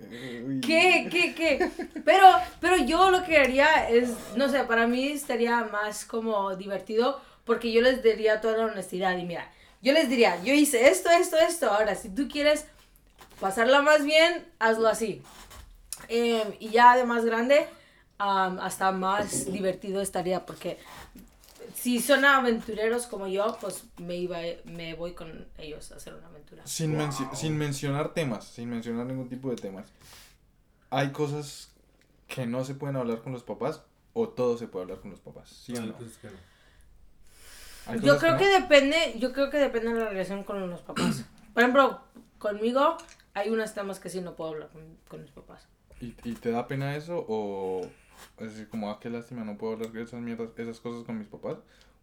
Uy. 0.46 0.60
¿Qué, 0.60 1.08
qué, 1.10 1.34
qué? 1.34 1.70
Pero, 2.04 2.26
pero 2.60 2.76
yo 2.76 3.10
lo 3.10 3.24
que 3.24 3.38
haría 3.38 3.88
es, 3.88 4.10
no 4.36 4.48
sé, 4.48 4.64
para 4.64 4.86
mí 4.86 5.08
estaría 5.08 5.64
más 5.64 6.04
como 6.04 6.54
divertido 6.56 7.20
porque 7.44 7.72
yo 7.72 7.80
les 7.80 8.02
diría 8.02 8.40
toda 8.40 8.58
la 8.58 8.64
honestidad 8.66 9.16
y 9.16 9.24
mira, 9.24 9.50
yo 9.80 9.92
les 9.92 10.08
diría, 10.08 10.42
yo 10.42 10.52
hice 10.52 10.88
esto, 10.88 11.10
esto, 11.10 11.36
esto, 11.38 11.70
ahora 11.70 11.94
si 11.94 12.10
tú 12.10 12.28
quieres 12.28 12.66
pasarla 13.40 13.82
más 13.82 14.04
bien, 14.04 14.44
hazlo 14.58 14.88
así. 14.88 15.22
Em, 16.08 16.54
y 16.58 16.70
ya 16.70 16.96
de 16.96 17.04
más 17.04 17.24
grande, 17.24 17.66
hasta 18.18 18.92
más 18.92 19.50
divertido 19.52 20.00
estaría 20.00 20.44
porque 20.46 20.78
si 21.86 22.00
son 22.00 22.24
aventureros 22.24 23.06
como 23.06 23.28
yo, 23.28 23.56
pues 23.60 23.84
me, 23.98 24.16
iba, 24.16 24.38
me 24.64 24.94
voy 24.94 25.12
con 25.12 25.46
ellos 25.56 25.92
a 25.92 25.94
hacer 25.94 26.14
una 26.14 26.26
aventura. 26.26 26.66
Sin, 26.66 26.98
sin 27.32 27.56
mencionar 27.56 28.12
temas, 28.12 28.44
sin 28.44 28.68
mencionar 28.70 29.06
ningún 29.06 29.28
tipo 29.28 29.50
de 29.50 29.54
temas. 29.54 29.86
Hay 30.90 31.12
cosas 31.12 31.70
que 32.26 32.44
no 32.44 32.64
se 32.64 32.74
pueden 32.74 32.96
hablar 32.96 33.22
con 33.22 33.32
los 33.32 33.44
papás 33.44 33.84
o 34.14 34.28
todo 34.28 34.58
se 34.58 34.66
puede 34.66 34.82
hablar 34.82 34.98
con 34.98 35.12
los 35.12 35.20
papás. 35.20 35.48
¿Sí 35.48 35.74
o 35.74 35.76
Bueno, 35.76 35.92
no? 35.92 35.98
pues 35.98 36.10
es 36.10 36.18
que 36.18 36.26
no. 36.26 38.00
Yo 38.02 38.18
creo 38.18 38.36
que 38.36 38.48
depende, 38.48 39.14
yo 39.20 39.32
creo 39.32 39.48
que 39.48 39.58
depende 39.58 39.94
de 39.94 40.00
la 40.00 40.08
relación 40.08 40.42
con 40.42 40.68
los 40.68 40.80
papás. 40.80 41.24
Por 41.54 41.62
ejemplo, 41.62 42.00
conmigo 42.38 42.96
hay 43.32 43.50
unos 43.50 43.74
temas 43.74 44.00
que 44.00 44.10
sí 44.10 44.20
no 44.20 44.34
puedo 44.34 44.50
hablar 44.50 44.70
con, 44.70 44.82
con 45.06 45.22
mis 45.22 45.30
papás. 45.30 45.68
¿Y, 46.00 46.16
y 46.24 46.34
te 46.34 46.50
da 46.50 46.66
pena 46.66 46.96
eso 46.96 47.24
o 47.28 47.88
es 48.38 48.50
decir, 48.52 48.68
como, 48.68 48.90
ah, 48.90 48.98
qué 49.00 49.10
lástima, 49.10 49.44
no 49.44 49.56
puedo 49.58 49.74
hablar 49.74 49.92
de 49.92 50.02
esas 50.02 50.20
mierdas, 50.20 50.50
esas 50.56 50.80
cosas 50.80 51.04
con 51.04 51.18
mis 51.18 51.28
papás? 51.28 51.58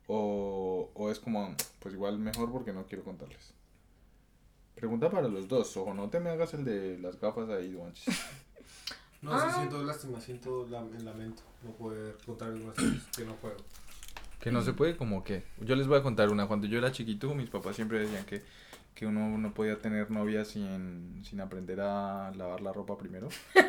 O, 0.08 0.90
o 0.94 1.10
es 1.12 1.20
como, 1.20 1.56
pues 1.80 1.94
igual 1.96 2.20
mejor 2.20 2.52
porque 2.52 2.74
no 2.74 2.86
quiero 2.86 3.04
contarles. 3.04 3.54
Pregunta 4.76 5.10
para 5.10 5.28
los 5.28 5.48
dos, 5.48 5.78
ojo, 5.78 5.94
no 5.94 6.10
te 6.10 6.20
me 6.20 6.30
hagas 6.32 6.54
el 6.54 6.66
de 6.66 6.98
las 7.00 7.20
gafas 7.20 7.50
ahí, 7.50 7.72
Duanchis. 7.72 8.06
No, 9.22 9.32
Ah. 9.32 9.50
sí 9.50 9.56
siento 9.60 9.82
lástima, 9.84 10.20
siento 10.20 10.68
la- 10.70 10.80
el 10.82 11.06
lamento. 11.06 11.44
No 11.64 11.72
poder 11.72 12.18
contar 12.26 12.50
algunas 12.50 12.76
cosas 12.76 13.08
que 13.16 13.24
no 13.24 13.34
puedo. 13.38 13.56
Que 14.42 14.52
no 14.52 14.62
se 14.62 14.74
puede, 14.74 14.98
como 14.98 15.24
que. 15.24 15.44
Yo 15.62 15.78
les 15.78 15.88
voy 15.88 15.98
a 15.98 16.04
contar 16.04 16.30
una. 16.30 16.46
Cuando 16.46 16.68
yo 16.68 16.78
era 16.78 16.92
chiquito, 16.92 17.34
mis 17.34 17.50
papás 17.50 17.78
siempre 17.78 18.00
decían 18.00 18.26
que, 18.26 18.44
que 18.94 19.06
uno 19.08 19.38
no 19.38 19.54
podía 19.54 19.80
tener 19.82 20.12
novia 20.12 20.44
sin, 20.44 21.22
sin 21.24 21.40
aprender 21.40 21.80
a 21.80 22.34
lavar 22.36 22.60
la 22.60 22.74
ropa 22.74 22.98
primero. 22.98 23.30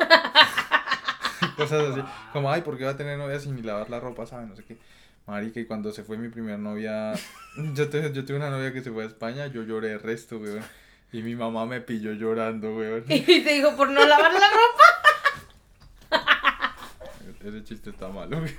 Cosas 1.55 1.91
así. 1.91 2.01
Como, 2.33 2.51
ay, 2.51 2.61
¿por 2.61 2.77
qué 2.77 2.83
va 2.85 2.91
a 2.91 2.97
tener 2.97 3.17
novia 3.17 3.39
sin 3.39 3.55
ni 3.55 3.61
lavar 3.61 3.89
la 3.89 3.99
ropa? 3.99 4.25
¿Sabes? 4.25 4.47
No 4.49 4.55
sé 4.55 4.63
qué. 4.63 4.77
Marica, 5.27 5.59
y 5.59 5.65
cuando 5.65 5.91
se 5.91 6.03
fue 6.03 6.17
mi 6.17 6.29
primera 6.29 6.57
novia. 6.57 7.13
Yo, 7.73 7.89
te- 7.89 8.11
yo 8.13 8.25
tuve 8.25 8.37
una 8.37 8.49
novia 8.49 8.71
que 8.73 8.81
se 8.83 8.91
fue 8.91 9.03
a 9.03 9.07
España, 9.07 9.47
yo 9.47 9.63
lloré 9.63 9.93
el 9.93 9.99
resto, 10.01 10.37
weón. 10.37 10.61
Y 11.13 11.21
mi 11.21 11.35
mamá 11.35 11.65
me 11.65 11.79
pilló 11.81 12.11
llorando, 12.11 12.75
weón. 12.75 13.05
Y 13.09 13.21
te 13.21 13.53
dijo, 13.53 13.75
por 13.77 13.89
no 13.89 14.05
lavar 14.05 14.33
la 14.33 14.39
ropa. 14.39 14.83
Ese 17.45 17.63
chiste 17.63 17.89
está 17.91 18.09
malo, 18.09 18.37
weón. 18.37 18.51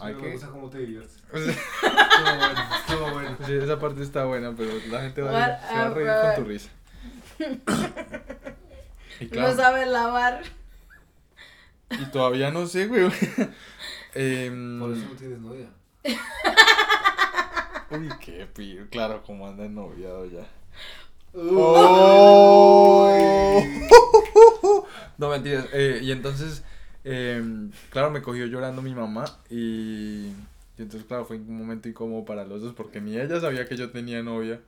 Hay 0.00 0.14
que. 0.14 0.22
me 0.22 0.30
gusta 0.32 0.46
cómo 0.48 0.70
te 0.70 0.78
diviertes. 0.78 1.20
o 1.32 1.36
sea, 1.38 1.50
Estuvo 1.52 2.24
bueno, 2.36 2.60
estuvo 2.78 3.10
bueno. 3.10 3.36
Sí, 3.44 3.52
esa 3.54 3.78
parte 3.80 4.02
está 4.02 4.24
buena, 4.26 4.54
pero 4.56 4.70
la 4.90 5.00
gente 5.00 5.22
va, 5.22 5.44
a- 5.44 5.60
se 5.68 5.74
va 5.74 5.86
a 5.86 5.90
reír 5.90 6.08
con 6.36 6.44
tu 6.44 6.48
risa. 6.48 6.70
Y 9.20 9.24
No 9.24 9.30
claro, 9.30 9.56
sabe 9.56 9.86
lavar. 9.86 10.42
Y 11.90 12.04
todavía 12.10 12.50
no 12.50 12.66
sé, 12.66 12.86
güey. 12.86 13.10
Em, 14.14 14.78
Por 14.80 14.92
eso 14.92 15.04
no 15.08 15.14
tienes 15.16 15.38
novia. 15.38 15.68
uy, 17.90 18.08
qué 18.20 18.46
pío. 18.46 18.86
Claro, 18.90 19.22
como 19.22 19.46
anda 19.46 19.68
noviado 19.68 20.26
ya. 20.26 20.46
¡Oh! 21.34 23.08
No, 25.18 25.28
mentiras. 25.30 25.66
eh, 25.72 25.98
y 26.02 26.12
entonces, 26.12 26.62
em, 27.04 27.70
claro, 27.90 28.10
me 28.10 28.22
cogió 28.22 28.46
llorando 28.46 28.82
mi 28.82 28.94
mamá 28.94 29.24
y, 29.50 30.26
y 30.28 30.34
entonces, 30.78 31.04
claro, 31.08 31.24
fue 31.24 31.36
un 31.38 31.56
momento 31.58 31.88
incómodo 31.88 32.24
para 32.24 32.44
los 32.44 32.62
dos 32.62 32.72
porque 32.74 33.00
ni 33.00 33.18
ella 33.18 33.40
sabía 33.40 33.66
que 33.66 33.76
yo 33.76 33.90
tenía 33.90 34.22
novia 34.22 34.60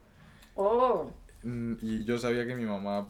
Oh. 0.56 1.10
mm, 1.44 1.74
y 1.82 2.04
yo 2.04 2.18
sabía 2.18 2.46
que 2.46 2.56
mi 2.56 2.64
mamá 2.66 3.06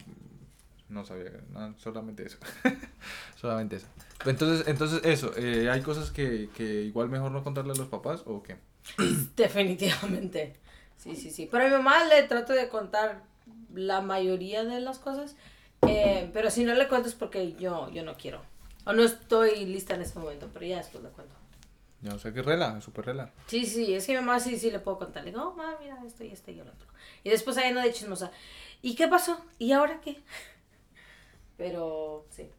no 0.91 1.05
sabía, 1.05 1.31
no, 1.51 1.73
solamente 1.77 2.25
eso. 2.25 2.37
solamente 3.39 3.77
eso. 3.77 3.87
Entonces, 4.25 4.67
entonces 4.67 5.01
eso, 5.03 5.31
eh, 5.37 5.69
¿hay 5.69 5.81
cosas 5.81 6.11
que, 6.11 6.49
que 6.55 6.83
igual 6.83 7.09
mejor 7.09 7.31
no 7.31 7.43
contarle 7.43 7.71
a 7.71 7.75
los 7.75 7.87
papás 7.87 8.23
o 8.25 8.43
qué? 8.43 8.57
Definitivamente. 9.35 10.57
Sí, 10.97 11.15
sí, 11.15 11.31
sí. 11.31 11.47
Pero 11.49 11.63
a 11.63 11.67
mi 11.67 11.73
mamá 11.73 12.03
le 12.05 12.23
trato 12.23 12.53
de 12.53 12.67
contar 12.69 13.23
la 13.73 14.01
mayoría 14.01 14.63
de 14.63 14.79
las 14.81 14.99
cosas. 14.99 15.35
eh, 15.87 16.29
pero 16.33 16.51
si 16.51 16.63
no 16.63 16.73
le 16.73 16.87
cuento 16.87 17.07
es 17.07 17.15
porque 17.15 17.53
yo, 17.53 17.89
yo 17.89 18.03
no 18.03 18.15
quiero. 18.17 18.41
O 18.85 18.93
no 18.93 19.03
estoy 19.03 19.65
lista 19.65 19.95
en 19.95 20.01
este 20.01 20.19
momento, 20.19 20.49
pero 20.53 20.65
ya 20.65 20.77
después 20.77 21.03
le 21.03 21.09
cuento. 21.09 21.35
Ya, 22.01 22.15
o 22.15 22.19
sea 22.19 22.33
que 22.33 22.41
rela, 22.41 22.81
súper 22.81 23.05
rela. 23.05 23.31
Sí, 23.45 23.65
sí, 23.65 23.93
es 23.93 24.07
que 24.07 24.13
mi 24.13 24.19
mamá 24.19 24.39
sí, 24.39 24.57
sí 24.57 24.71
le 24.71 24.79
puedo 24.79 24.97
contar. 24.97 25.23
Le 25.23 25.31
digo, 25.31 25.43
oh, 25.43 25.53
mamá, 25.53 25.77
mira 25.79 25.97
esto 26.05 26.23
y 26.23 26.29
esto 26.29 26.49
y 26.49 26.59
el 26.59 26.67
otro. 26.67 26.87
Y 27.23 27.29
después 27.29 27.57
ahí 27.57 27.69
anda 27.69 27.83
de 27.83 27.93
chismosa. 27.93 28.31
¿Y 28.81 28.95
qué 28.95 29.07
pasó? 29.07 29.39
¿Y 29.59 29.71
ahora 29.71 30.01
qué? 30.01 30.19
Pero, 31.61 32.25
sí. 32.31 32.49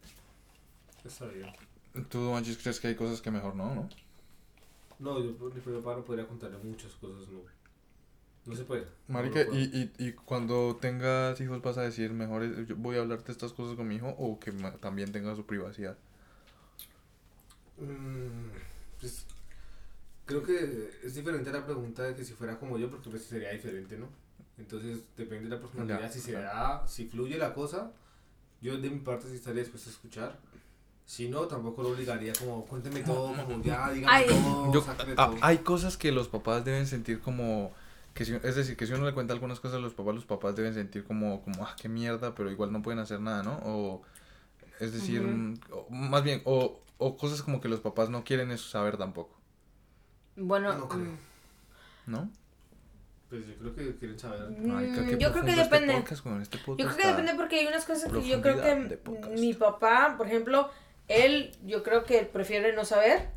Está 1.04 1.26
bien. 1.26 1.52
¿Tú, 2.10 2.34
Anchis, 2.34 2.58
crees 2.58 2.80
que 2.80 2.88
hay 2.88 2.94
cosas 2.96 3.20
que 3.22 3.30
mejor 3.30 3.54
no, 3.56 3.74
no? 3.74 3.88
No, 4.98 5.20
yo 5.22 5.36
por 5.36 5.54
mi 5.54 5.60
papá 5.60 5.96
no 5.96 6.04
podría 6.04 6.26
contarle 6.26 6.56
muchas 6.58 6.92
cosas, 6.94 7.28
no. 7.28 7.40
No 8.46 8.54
se 8.56 8.64
puede. 8.64 8.86
No 9.12 9.16
Marica, 9.16 9.42
puedo. 9.42 9.52
y, 9.52 9.64
y, 9.78 9.92
y 10.08 10.12
cuando 10.12 10.76
tengas 10.80 11.40
hijos 11.40 11.62
vas 11.62 11.78
a 11.78 11.82
decir, 11.82 12.12
mejor 12.12 12.42
es- 12.42 12.66
yo 12.66 12.74
voy 12.76 12.96
a 12.96 13.00
hablarte 13.00 13.30
estas 13.32 13.52
cosas 13.52 13.76
con 13.76 13.86
mi 13.88 13.96
hijo 13.96 14.08
o 14.18 14.40
que 14.40 14.50
ma- 14.52 14.72
también 14.78 15.12
tenga 15.12 15.36
su 15.36 15.46
privacidad. 15.46 15.96
Mm, 17.78 18.50
pues, 19.00 19.26
creo 20.26 20.42
que 20.42 20.90
es 21.04 21.14
diferente 21.14 21.52
la 21.52 21.64
pregunta 21.64 22.02
de 22.04 22.14
que 22.14 22.24
si 22.24 22.34
fuera 22.34 22.58
como 22.58 22.78
yo, 22.78 22.90
porque 22.90 23.10
pues 23.10 23.24
sería 23.24 23.50
diferente, 23.52 23.96
¿no? 23.98 24.08
Entonces 24.58 25.00
depende 25.16 25.44
de 25.48 25.56
la 25.56 25.60
personalidad, 25.60 26.00
Ya, 26.00 26.12
si 26.12 26.20
se 26.20 26.32
claro. 26.32 26.46
da, 26.46 26.86
si 26.86 27.06
fluye 27.08 27.38
la 27.38 27.54
cosa, 27.54 27.92
yo 28.62 28.78
de 28.78 28.88
mi 28.90 29.00
parte 29.00 29.28
sí 29.28 29.34
estaría 29.34 29.62
dispuesto 29.62 29.90
a 29.90 29.92
escuchar. 29.92 30.38
Si 31.04 31.28
no, 31.28 31.42
tampoco 31.42 31.82
lo 31.82 31.90
obligaría 31.90 32.32
como, 32.32 32.64
cuénteme 32.64 33.00
todo, 33.00 33.34
como 33.34 33.62
ya, 33.62 33.90
dígame 33.90 34.12
Ay. 34.16 34.26
todo, 34.28 34.72
Yo- 34.72 34.84
ah, 35.16 35.26
todo. 35.26 35.36
hay 35.42 35.58
cosas 35.58 35.96
que 35.96 36.12
los 36.12 36.28
papás 36.28 36.64
deben 36.64 36.86
sentir 36.86 37.20
como... 37.20 37.72
Que 38.14 38.24
si, 38.24 38.34
es 38.34 38.54
decir, 38.56 38.76
que 38.76 38.86
si 38.86 38.92
uno 38.92 39.04
le 39.06 39.12
cuenta 39.14 39.32
algunas 39.32 39.58
cosas 39.58 39.78
a 39.78 39.80
los 39.80 39.94
papás, 39.94 40.14
los 40.14 40.26
papás 40.26 40.54
deben 40.54 40.74
sentir 40.74 41.02
como, 41.04 41.42
como, 41.42 41.64
ah, 41.66 41.74
qué 41.80 41.88
mierda, 41.88 42.34
pero 42.34 42.50
igual 42.50 42.70
no 42.70 42.82
pueden 42.82 42.98
hacer 43.00 43.20
nada, 43.20 43.42
¿no? 43.42 43.58
O, 43.64 44.02
es 44.80 44.92
decir, 44.92 45.22
mm, 45.22 45.54
o 45.70 45.86
más 45.90 46.22
bien, 46.22 46.42
o, 46.44 46.80
o 46.98 47.16
cosas 47.16 47.42
como 47.42 47.60
que 47.60 47.68
los 47.68 47.80
papás 47.80 48.10
no 48.10 48.22
quieren 48.22 48.50
eso 48.50 48.68
saber 48.68 48.96
tampoco, 48.98 49.34
Bueno, 50.36 50.74
No 50.74 50.88
creo. 50.88 51.04
mm, 51.04 52.10
¿no? 52.10 52.30
Pues 53.32 53.46
yo 53.46 53.54
creo 53.56 53.74
que 53.74 53.96
quieren 53.96 54.18
saber. 54.18 54.40
Marica, 54.58 55.00
Mm, 55.00 55.08
qué 55.08 55.12
yo 55.12 55.32
creo 55.32 55.32
que 55.32 55.32
profundo 55.32 55.50
este 55.62 55.62
depende. 55.74 55.94
podcast, 55.94 56.26
weón, 56.26 56.42
este 56.42 56.58
Yo 56.58 56.64
podcast 56.66 56.90
creo 56.90 57.00
que 57.02 57.08
depende 57.12 57.34
porque 57.34 57.58
hay 57.60 57.66
unas 57.66 57.84
cosas 57.86 58.12
que 58.12 58.28
yo 58.28 58.42
creo 58.42 58.60
que 58.60 59.00
mi 59.38 59.54
papá, 59.54 60.16
por 60.18 60.26
ejemplo, 60.26 60.68
él, 61.08 61.56
yo 61.64 61.82
creo 61.82 62.04
que 62.04 62.24
prefiere 62.24 62.74
no 62.74 62.84
saber. 62.84 63.30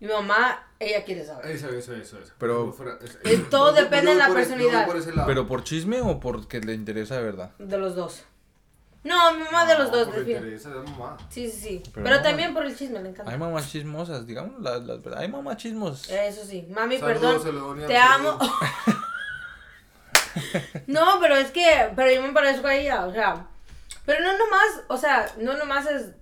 Mi 0.00 0.08
mamá, 0.08 0.66
ella 0.80 1.04
quiere 1.04 1.24
saber. 1.24 1.46
Eso, 1.46 1.68
eso, 1.68 1.94
eso, 1.94 2.18
eso. 2.18 2.32
Pero- 2.38 2.76
Yo 2.76 2.84
es- 3.00 3.18
Eh, 3.24 3.46
todo 3.48 3.70
yo- 3.70 3.76
yo 3.76 3.82
depende 3.84 4.10
de 4.10 4.16
la 4.18 4.26
yo 4.26 4.34
voy 4.34 4.42
personalidad. 4.42 4.84
por. 4.86 5.26
¿Pero 5.26 5.46
por 5.46 5.62
chisme 5.62 6.00
o 6.02 6.18
porque 6.18 6.60
le 6.60 6.74
interesa 6.74 7.16
de 7.16 7.22
verdad? 7.22 7.52
De 7.60 7.78
los 7.78 7.94
dos. 7.94 8.24
No, 9.04 9.32
mi 9.34 9.44
mamá 9.44 9.64
de 9.64 9.78
los 9.78 9.92
dos, 9.92 10.12
define. 10.12 10.32
interesa 10.38 10.70
de 10.70 10.80
mamá. 10.80 11.16
Sí, 11.30 11.48
sí, 11.48 11.60
sí. 11.60 11.82
Pero 11.94 12.04
Pero, 12.04 12.16
no, 12.16 12.22
también 12.22 12.52
por 12.52 12.66
el 12.66 12.76
chisme, 12.76 12.98
le 12.98 13.04
Hay 13.06 13.14
encanta. 13.14 13.36
mamás 13.38 13.70
chismosas, 13.70 14.26
digamos, 14.26 14.60
la, 14.60 14.78
la 14.78 14.96
verdad. 14.96 15.20
Hay 15.20 15.28
mamás 15.28 15.56
chismosas. 15.58 16.10
Eso 16.10 16.44
sí. 16.44 16.66
Mami, 16.68 16.98
Saludos, 16.98 17.44
perdón. 17.44 17.86
Te 17.86 17.96
amo. 17.96 18.36
No, 20.86 21.18
pero 21.20 21.36
es 21.36 21.50
que, 21.50 21.90
pero 21.94 22.10
yo 22.12 22.22
me 22.22 22.32
parezco 22.32 22.66
a 22.66 22.74
ella, 22.76 23.06
o 23.06 23.12
sea. 23.12 23.46
Pero 24.04 24.22
no 24.22 24.32
nomás, 24.38 24.82
o 24.88 24.96
sea, 24.96 25.26
no 25.38 25.56
nomás 25.56 25.86
es, 25.86 26.12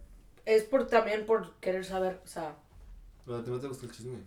es 0.47 0.65
por 0.65 0.87
también 0.87 1.27
por 1.27 1.55
querer 1.61 1.85
saber, 1.85 2.21
o 2.25 2.29
sea. 2.29 2.55
Pero 3.25 3.39
a 3.39 3.45
ti 3.45 3.51
no 3.51 3.59
te 3.59 3.69
gusta 3.69 3.87
el 3.87 3.93
chisme. 3.93 4.19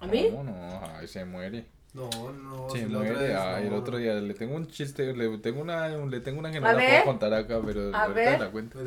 ¿A 0.00 0.06
mí? 0.06 0.28
No, 0.30 0.44
no, 0.44 0.80
ay, 0.96 1.08
se 1.08 1.24
muere. 1.24 1.66
No, 1.94 2.10
no. 2.30 2.68
se 2.68 2.80
si 2.80 2.86
muere. 2.86 3.14
vez 3.14 3.36
Ay, 3.36 3.68
el 3.68 3.72
otro 3.72 3.96
día 3.96 4.12
le 4.14 4.34
tengo 4.34 4.54
un 4.54 4.66
chiste, 4.66 5.14
le 5.14 5.38
tengo 5.38 5.62
una, 5.62 5.88
le 5.88 6.20
tengo 6.20 6.38
una 6.38 6.52
que 6.52 6.60
no 6.60 6.66
A 6.68 6.72
la 6.72 6.78
ver. 6.78 6.90
puedo 6.90 7.04
contar 7.04 7.32
acá, 7.32 7.58
pero 7.64 7.94
A 7.96 8.02
ahorita 8.02 8.12
ver. 8.12 8.40
la 8.40 8.50
cuento. 8.50 8.78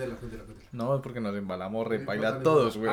No, 0.71 0.95
es 0.95 1.01
porque 1.01 1.19
nos 1.19 1.35
embalamos 1.35 1.87
repaila 1.87 2.39
todos, 2.43 2.77
güey. 2.77 2.91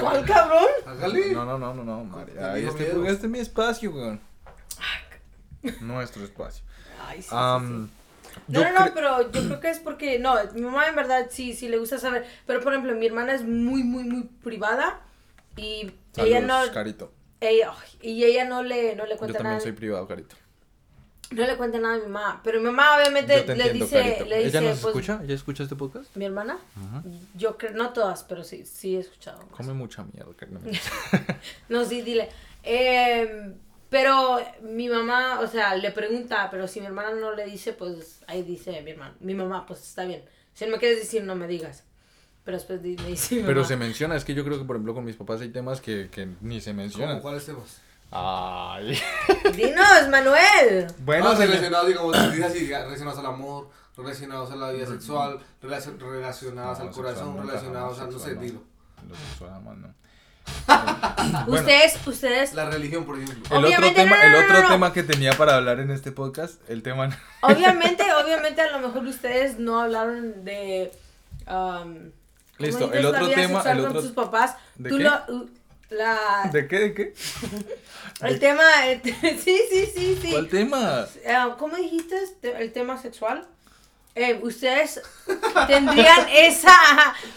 ¿Cuál 0.00 0.24
cabrón? 0.26 0.68
Hágale. 0.86 1.32
No, 1.32 1.44
no, 1.46 1.58
no, 1.58 1.72
no, 1.74 1.84
no, 1.84 2.04
Mari. 2.04 2.32
Te 2.32 2.44
Ay, 2.44 2.66
este, 2.66 2.90
este 2.90 3.26
es 3.26 3.30
mi 3.32 3.38
espacio, 3.38 3.92
güey. 3.92 4.20
Nuestro 5.80 6.24
espacio. 6.24 6.64
Ay, 7.06 7.22
sí, 7.22 7.28
sí, 7.28 7.34
sí. 7.34 7.90
yo 8.48 8.62
No, 8.62 8.72
no, 8.72 8.84
no, 8.86 8.94
pero 8.94 9.30
yo 9.30 9.42
creo 9.46 9.60
que 9.60 9.70
es 9.70 9.78
porque, 9.78 10.18
no, 10.18 10.36
mi 10.54 10.62
mamá 10.62 10.86
en 10.88 10.96
verdad 10.96 11.26
sí, 11.30 11.54
sí 11.54 11.68
le 11.68 11.78
gusta 11.78 11.98
saber, 11.98 12.26
pero 12.46 12.60
por 12.60 12.72
ejemplo, 12.72 12.94
mi 12.94 13.06
hermana 13.06 13.34
es 13.34 13.42
muy, 13.42 13.82
muy, 13.82 14.04
muy 14.04 14.22
privada 14.42 15.00
y 15.56 15.92
ella 16.16 16.40
no, 16.40 16.60
Carito. 16.72 17.12
ella, 17.40 17.72
y 18.00 18.24
ella 18.24 18.44
no 18.44 18.62
le, 18.62 18.94
no 18.96 19.04
le 19.04 19.12
Yo 19.12 19.18
cuenta 19.18 19.38
también 19.38 19.52
nada, 19.54 19.60
soy 19.60 19.72
privado, 19.72 20.06
Carito. 20.06 20.36
no 21.32 21.46
le 21.46 21.56
cuenta 21.56 21.78
nada 21.78 21.94
a 21.94 21.98
mi 21.98 22.06
mamá, 22.06 22.40
pero 22.44 22.58
mi 22.60 22.66
mamá 22.66 22.96
obviamente 22.96 23.36
Yo 23.36 23.44
te 23.44 23.56
le 23.56 23.64
entiendo, 23.64 23.84
dice, 23.84 23.98
Carito. 24.02 24.24
le 24.26 24.44
dice, 24.44 24.48
¿Ella 24.58 24.60
nos 24.70 24.80
pues, 24.80 24.94
escucha? 24.94 25.20
¿Ella 25.24 25.34
escucha 25.34 25.62
este 25.64 25.76
podcast? 25.76 26.16
mi 26.16 26.24
hermana, 26.24 26.58
yo 27.34 27.56
creo, 27.58 27.72
no 27.72 27.92
todas, 27.92 28.24
pero 28.24 28.44
sí, 28.44 28.64
sí 28.64 28.96
he 28.96 29.00
escuchado. 29.00 29.40
Come 29.56 29.72
mucha 29.72 30.04
mierda, 30.04 30.32
Carito. 30.34 30.60
No, 31.68 31.84
sí, 31.84 32.02
dile. 32.02 32.28
Eh, 32.62 33.54
pero 33.90 34.38
mi 34.62 34.88
mamá, 34.88 35.40
o 35.40 35.46
sea, 35.46 35.74
le 35.74 35.90
pregunta, 35.90 36.48
pero 36.50 36.66
si 36.68 36.80
mi 36.80 36.86
hermana 36.86 37.10
no 37.12 37.34
le 37.34 37.44
dice, 37.44 37.72
pues 37.74 38.20
ahí 38.26 38.42
dice 38.42 38.80
mi 38.82 38.92
hermana. 38.92 39.14
Mi 39.20 39.34
mamá, 39.34 39.66
pues 39.66 39.80
está 39.82 40.04
bien. 40.04 40.24
Si 40.54 40.64
no 40.64 40.70
me 40.72 40.78
quieres 40.78 40.98
decir, 41.00 41.22
no 41.24 41.34
me 41.34 41.46
digas. 41.46 41.84
Pero 42.44 42.56
después 42.56 42.80
me 42.80 42.88
dice 42.88 43.34
mi 43.36 43.42
Pero 43.42 43.56
mamá. 43.56 43.68
se 43.68 43.76
menciona, 43.76 44.16
es 44.16 44.24
que 44.24 44.32
yo 44.34 44.44
creo 44.44 44.58
que 44.58 44.64
por 44.64 44.76
ejemplo 44.76 44.94
con 44.94 45.04
mis 45.04 45.16
papás 45.16 45.40
hay 45.42 45.50
temas 45.50 45.80
que, 45.80 46.08
que 46.10 46.28
ni 46.40 46.60
se 46.60 46.70
¿Cómo? 46.70 46.82
mencionan. 46.82 47.20
¿Cuáles 47.20 47.44
temas? 47.44 47.80
Ay. 48.10 48.98
Dinos, 49.54 50.08
Manuel. 50.10 50.86
Bueno, 51.00 51.28
Ah, 51.28 51.36
se 51.36 51.40
le- 51.42 51.46
relacionados, 51.48 51.86
digamos, 51.88 52.16
así, 52.16 52.66
relacionados 52.68 53.18
al 53.18 53.26
amor, 53.26 53.68
relacionados 53.96 54.50
a 54.50 54.56
la 54.56 54.72
vida 54.72 54.86
sexual, 54.86 55.38
relacion- 55.62 55.98
relacionados 55.98 56.78
No, 56.78 56.84
al 56.86 56.90
corazón, 56.90 57.36
relacionados 57.46 57.98
jamás, 57.98 58.14
a, 58.14 58.18
no 58.18 58.24
sé, 58.24 58.34
dilo. 58.36 58.62
Lo 59.08 59.14
sexual, 59.14 59.62
no. 59.80 59.94
Bueno. 61.46 61.60
Ustedes, 61.60 61.94
ustedes, 62.06 62.54
La 62.54 62.68
religión, 62.68 63.04
por 63.04 63.16
ejemplo. 63.18 63.36
El 63.56 63.64
otro, 63.64 63.68
Obviamente, 63.68 64.02
tema, 64.02 64.16
no, 64.16 64.22
no, 64.22 64.26
el 64.26 64.32
no, 64.32 64.38
otro 64.48 64.62
no. 64.62 64.68
tema 64.68 64.92
que 64.92 65.02
tenía 65.02 65.32
para 65.34 65.56
hablar 65.56 65.80
en 65.80 65.90
este 65.90 66.12
podcast, 66.12 66.54
el 66.68 66.82
tema... 66.82 67.16
obviamente, 67.42 68.04
obviamente 68.24 68.60
a 68.60 68.70
lo 68.78 68.86
mejor 68.88 69.04
ustedes 69.06 69.58
no 69.58 69.80
hablaron 69.80 70.44
de 70.44 70.90
um, 71.46 71.52
¿cómo 71.94 72.10
Listo, 72.58 72.92
el 72.92 73.06
otro 73.06 73.28
tema, 73.30 73.62
el 73.62 73.78
con 73.78 73.86
otro- 73.88 74.02
tus 74.02 74.12
papás. 74.12 74.56
¿De 74.76 74.90
Tú 74.90 74.98
qué? 74.98 75.04
lo, 75.04 75.12
uh, 75.28 75.48
la, 75.90 76.50
¿De 76.52 76.66
qué? 76.68 76.78
¿De 76.80 76.94
qué? 76.94 77.14
el 78.22 78.38
tema, 78.40 78.86
el 78.86 79.00
te- 79.02 79.12
sí, 79.38 79.60
sí, 79.70 79.86
sí, 79.94 80.18
sí. 80.20 80.30
¿Cuál 80.32 80.48
tema? 80.48 81.06
Eh, 81.24 81.36
¿Cómo 81.58 81.76
dijiste 81.76 82.16
el 82.58 82.72
tema 82.72 83.00
sexual? 83.00 83.46
Eh, 84.14 84.40
ustedes 84.42 85.00
tendrían 85.66 86.26
esa, 86.34 86.74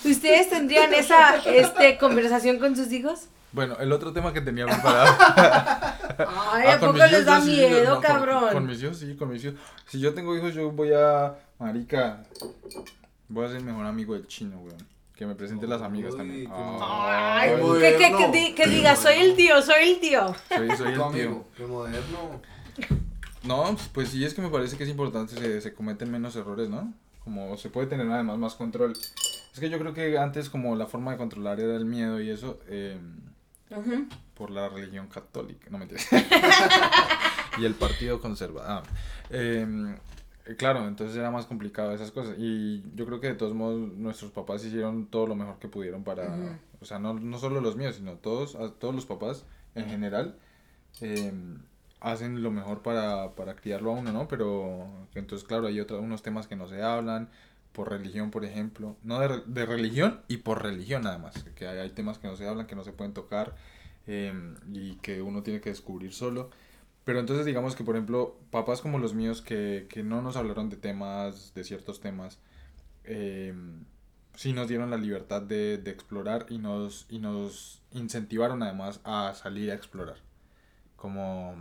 ustedes 0.04 0.50
tendrían 0.50 0.94
esa, 0.94 1.38
este, 1.46 1.98
conversación 1.98 2.60
con 2.60 2.76
sus 2.76 2.92
hijos. 2.92 3.28
Bueno, 3.52 3.78
el 3.80 3.92
otro 3.92 4.12
tema 4.12 4.34
que 4.34 4.42
tenía 4.42 4.66
preparado. 4.66 5.16
Ay, 6.52 6.66
Ah, 6.68 6.74
¿a 6.74 6.80
con 6.80 6.90
poco 6.90 6.94
mis 6.94 7.02
les 7.04 7.12
hijos 7.12 7.26
da 7.26 7.40
yo 7.40 7.46
sí, 7.46 7.52
miedo, 7.52 7.84
no, 7.90 7.94
con- 7.96 8.02
cabrón? 8.04 8.50
Con, 8.54 8.66
mis 8.68 8.82
hijos 8.82 8.98
sí, 8.98 9.16
con 9.16 9.30
mis 9.30 9.44
hijos. 9.46 9.60
Si 9.88 10.00
yo 10.00 10.14
tengo 10.16 10.36
hijos, 10.36 10.54
yo 10.56 10.72
voy 10.72 10.92
a. 10.94 11.36
Marica. 11.60 12.24
Voy 13.30 13.46
a 13.46 13.50
ser 13.50 13.58
el 13.58 13.64
mejor 13.64 13.86
amigo 13.86 14.16
del 14.16 14.28
chino, 14.28 14.58
weón. 14.58 14.78
Que 15.16 15.28
me 15.28 15.36
presente 15.36 15.68
las 15.68 15.82
amigas 15.84 16.14
Uy, 16.14 16.18
también. 16.18 16.46
qué 16.48 16.52
Ay, 16.82 17.50
Ay, 17.52 17.80
que, 17.80 17.98
que, 17.98 18.32
que, 18.32 18.56
que 18.56 18.68
diga, 18.68 18.96
soy 18.96 19.16
el 19.22 19.36
tío, 19.36 19.62
soy 19.62 19.84
el 19.90 20.00
tío. 20.00 20.36
soy, 20.50 20.72
soy 20.76 20.94
el 20.94 21.12
tío. 21.14 21.46
qué 21.56 21.66
moderno. 21.68 22.42
No, 23.44 23.76
pues 23.94 24.10
sí, 24.10 24.24
es 24.24 24.34
que 24.34 24.42
me 24.42 24.50
parece 24.50 24.78
que 24.78 24.84
es 24.84 24.90
importante 24.90 25.36
se, 25.36 25.62
se 25.62 25.74
cometen 25.74 26.10
menos 26.12 26.36
errores, 26.36 26.70
¿no? 26.70 26.94
Como 27.24 27.58
se 27.58 27.70
puede 27.70 27.88
tener 27.88 28.10
además 28.10 28.38
más 28.38 28.56
control. 28.56 28.94
Es 29.54 29.60
que 29.60 29.70
yo 29.70 29.78
creo 29.80 29.94
que 29.94 30.18
antes 30.18 30.50
como 30.50 30.76
la 30.76 30.88
forma 30.88 31.12
de 31.12 31.18
controlar 31.18 31.60
era 31.60 31.76
el 31.76 31.86
miedo 31.86 32.20
y 32.22 32.30
eso, 32.30 32.60
eh, 32.68 32.98
Ujú. 33.70 34.08
por 34.34 34.50
la 34.50 34.70
religión 34.70 35.08
católica, 35.08 35.68
no 35.70 35.78
me 35.78 35.86
entiendes. 35.86 36.10
y 37.60 37.66
el 37.66 37.76
partido 37.76 38.20
conservador. 38.20 38.84
Ah, 38.84 38.84
eh, 39.30 39.96
claro, 40.58 40.88
entonces 40.88 41.16
era 41.18 41.30
más 41.32 41.46
complicado 41.46 41.92
esas 41.94 42.12
cosas. 42.12 42.36
Y 42.40 42.84
yo 42.96 43.06
creo 43.06 43.20
que 43.20 43.28
de 43.28 43.36
todos 43.36 43.54
modos 43.54 43.92
nuestros 43.94 44.32
papás 44.32 44.64
hicieron 44.66 45.08
todo 45.08 45.28
lo 45.28 45.36
mejor 45.36 45.60
que 45.60 45.68
pudieron 45.68 46.04
para, 46.04 46.28
Ujú. 46.30 46.50
o 46.82 46.86
sea, 46.86 46.98
no, 47.00 47.14
no 47.14 47.38
solo 47.38 47.62
los 47.62 47.76
míos, 47.76 47.96
sino 47.96 48.14
todos, 48.14 48.56
a 48.56 48.70
todos 48.72 48.96
los 48.96 49.06
papás 49.06 49.44
en 49.76 49.86
general. 49.90 50.36
eh, 51.02 51.32
hacen 52.04 52.44
lo 52.44 52.52
mejor 52.52 52.84
para, 52.84 53.32
para 53.36 53.56
criarlo 53.56 53.92
a 53.92 53.96
uno, 53.96 54.12
¿no? 54.12 54.28
Pero 54.28 54.88
entonces, 55.16 55.48
claro, 55.48 55.68
hay 55.68 55.80
otros, 55.80 56.02
unos 56.02 56.22
temas 56.22 56.48
que 56.48 56.56
no 56.56 56.68
se 56.68 56.84
hablan, 56.84 57.30
por 57.72 57.90
religión, 57.90 58.30
por 58.30 58.46
ejemplo, 58.46 58.98
no 59.04 59.20
de, 59.20 59.42
de 59.48 59.66
religión 59.66 60.22
y 60.28 60.38
por 60.38 60.62
religión 60.62 61.04
nada 61.04 61.18
más, 61.18 61.44
que 61.56 61.68
hay, 61.68 61.80
hay 61.80 61.90
temas 61.90 62.20
que 62.20 62.28
no 62.28 62.36
se 62.36 62.48
hablan, 62.48 62.68
que 62.68 62.76
no 62.76 62.84
se 62.84 62.92
pueden 62.94 63.14
tocar 63.14 63.56
eh, 64.06 64.34
y 64.72 64.96
que 64.98 65.22
uno 65.22 65.44
tiene 65.44 65.62
que 65.62 65.70
descubrir 65.72 66.14
solo. 66.14 66.50
Pero 67.06 67.20
entonces 67.20 67.46
digamos 67.46 67.76
que, 67.76 67.84
por 67.84 67.96
ejemplo, 67.96 68.38
papás 68.52 68.82
como 68.82 69.00
los 69.00 69.14
míos 69.14 69.42
que, 69.42 69.88
que 69.90 70.04
no 70.04 70.22
nos 70.22 70.38
hablaron 70.38 70.70
de 70.70 70.78
temas, 70.78 71.54
de 71.56 71.64
ciertos 71.64 72.00
temas, 72.00 72.40
eh, 73.06 73.54
sí 74.36 74.54
nos 74.54 74.68
dieron 74.68 74.90
la 74.90 74.98
libertad 74.98 75.42
de, 75.42 75.78
de 75.78 75.92
explorar 75.92 76.46
y 76.50 76.58
nos, 76.60 77.06
y 77.10 77.20
nos 77.20 77.82
incentivaron 77.92 78.64
además 78.64 79.02
a 79.04 79.34
salir 79.34 79.72
a 79.72 79.76
explorar. 79.76 80.18
Como, 80.96 81.56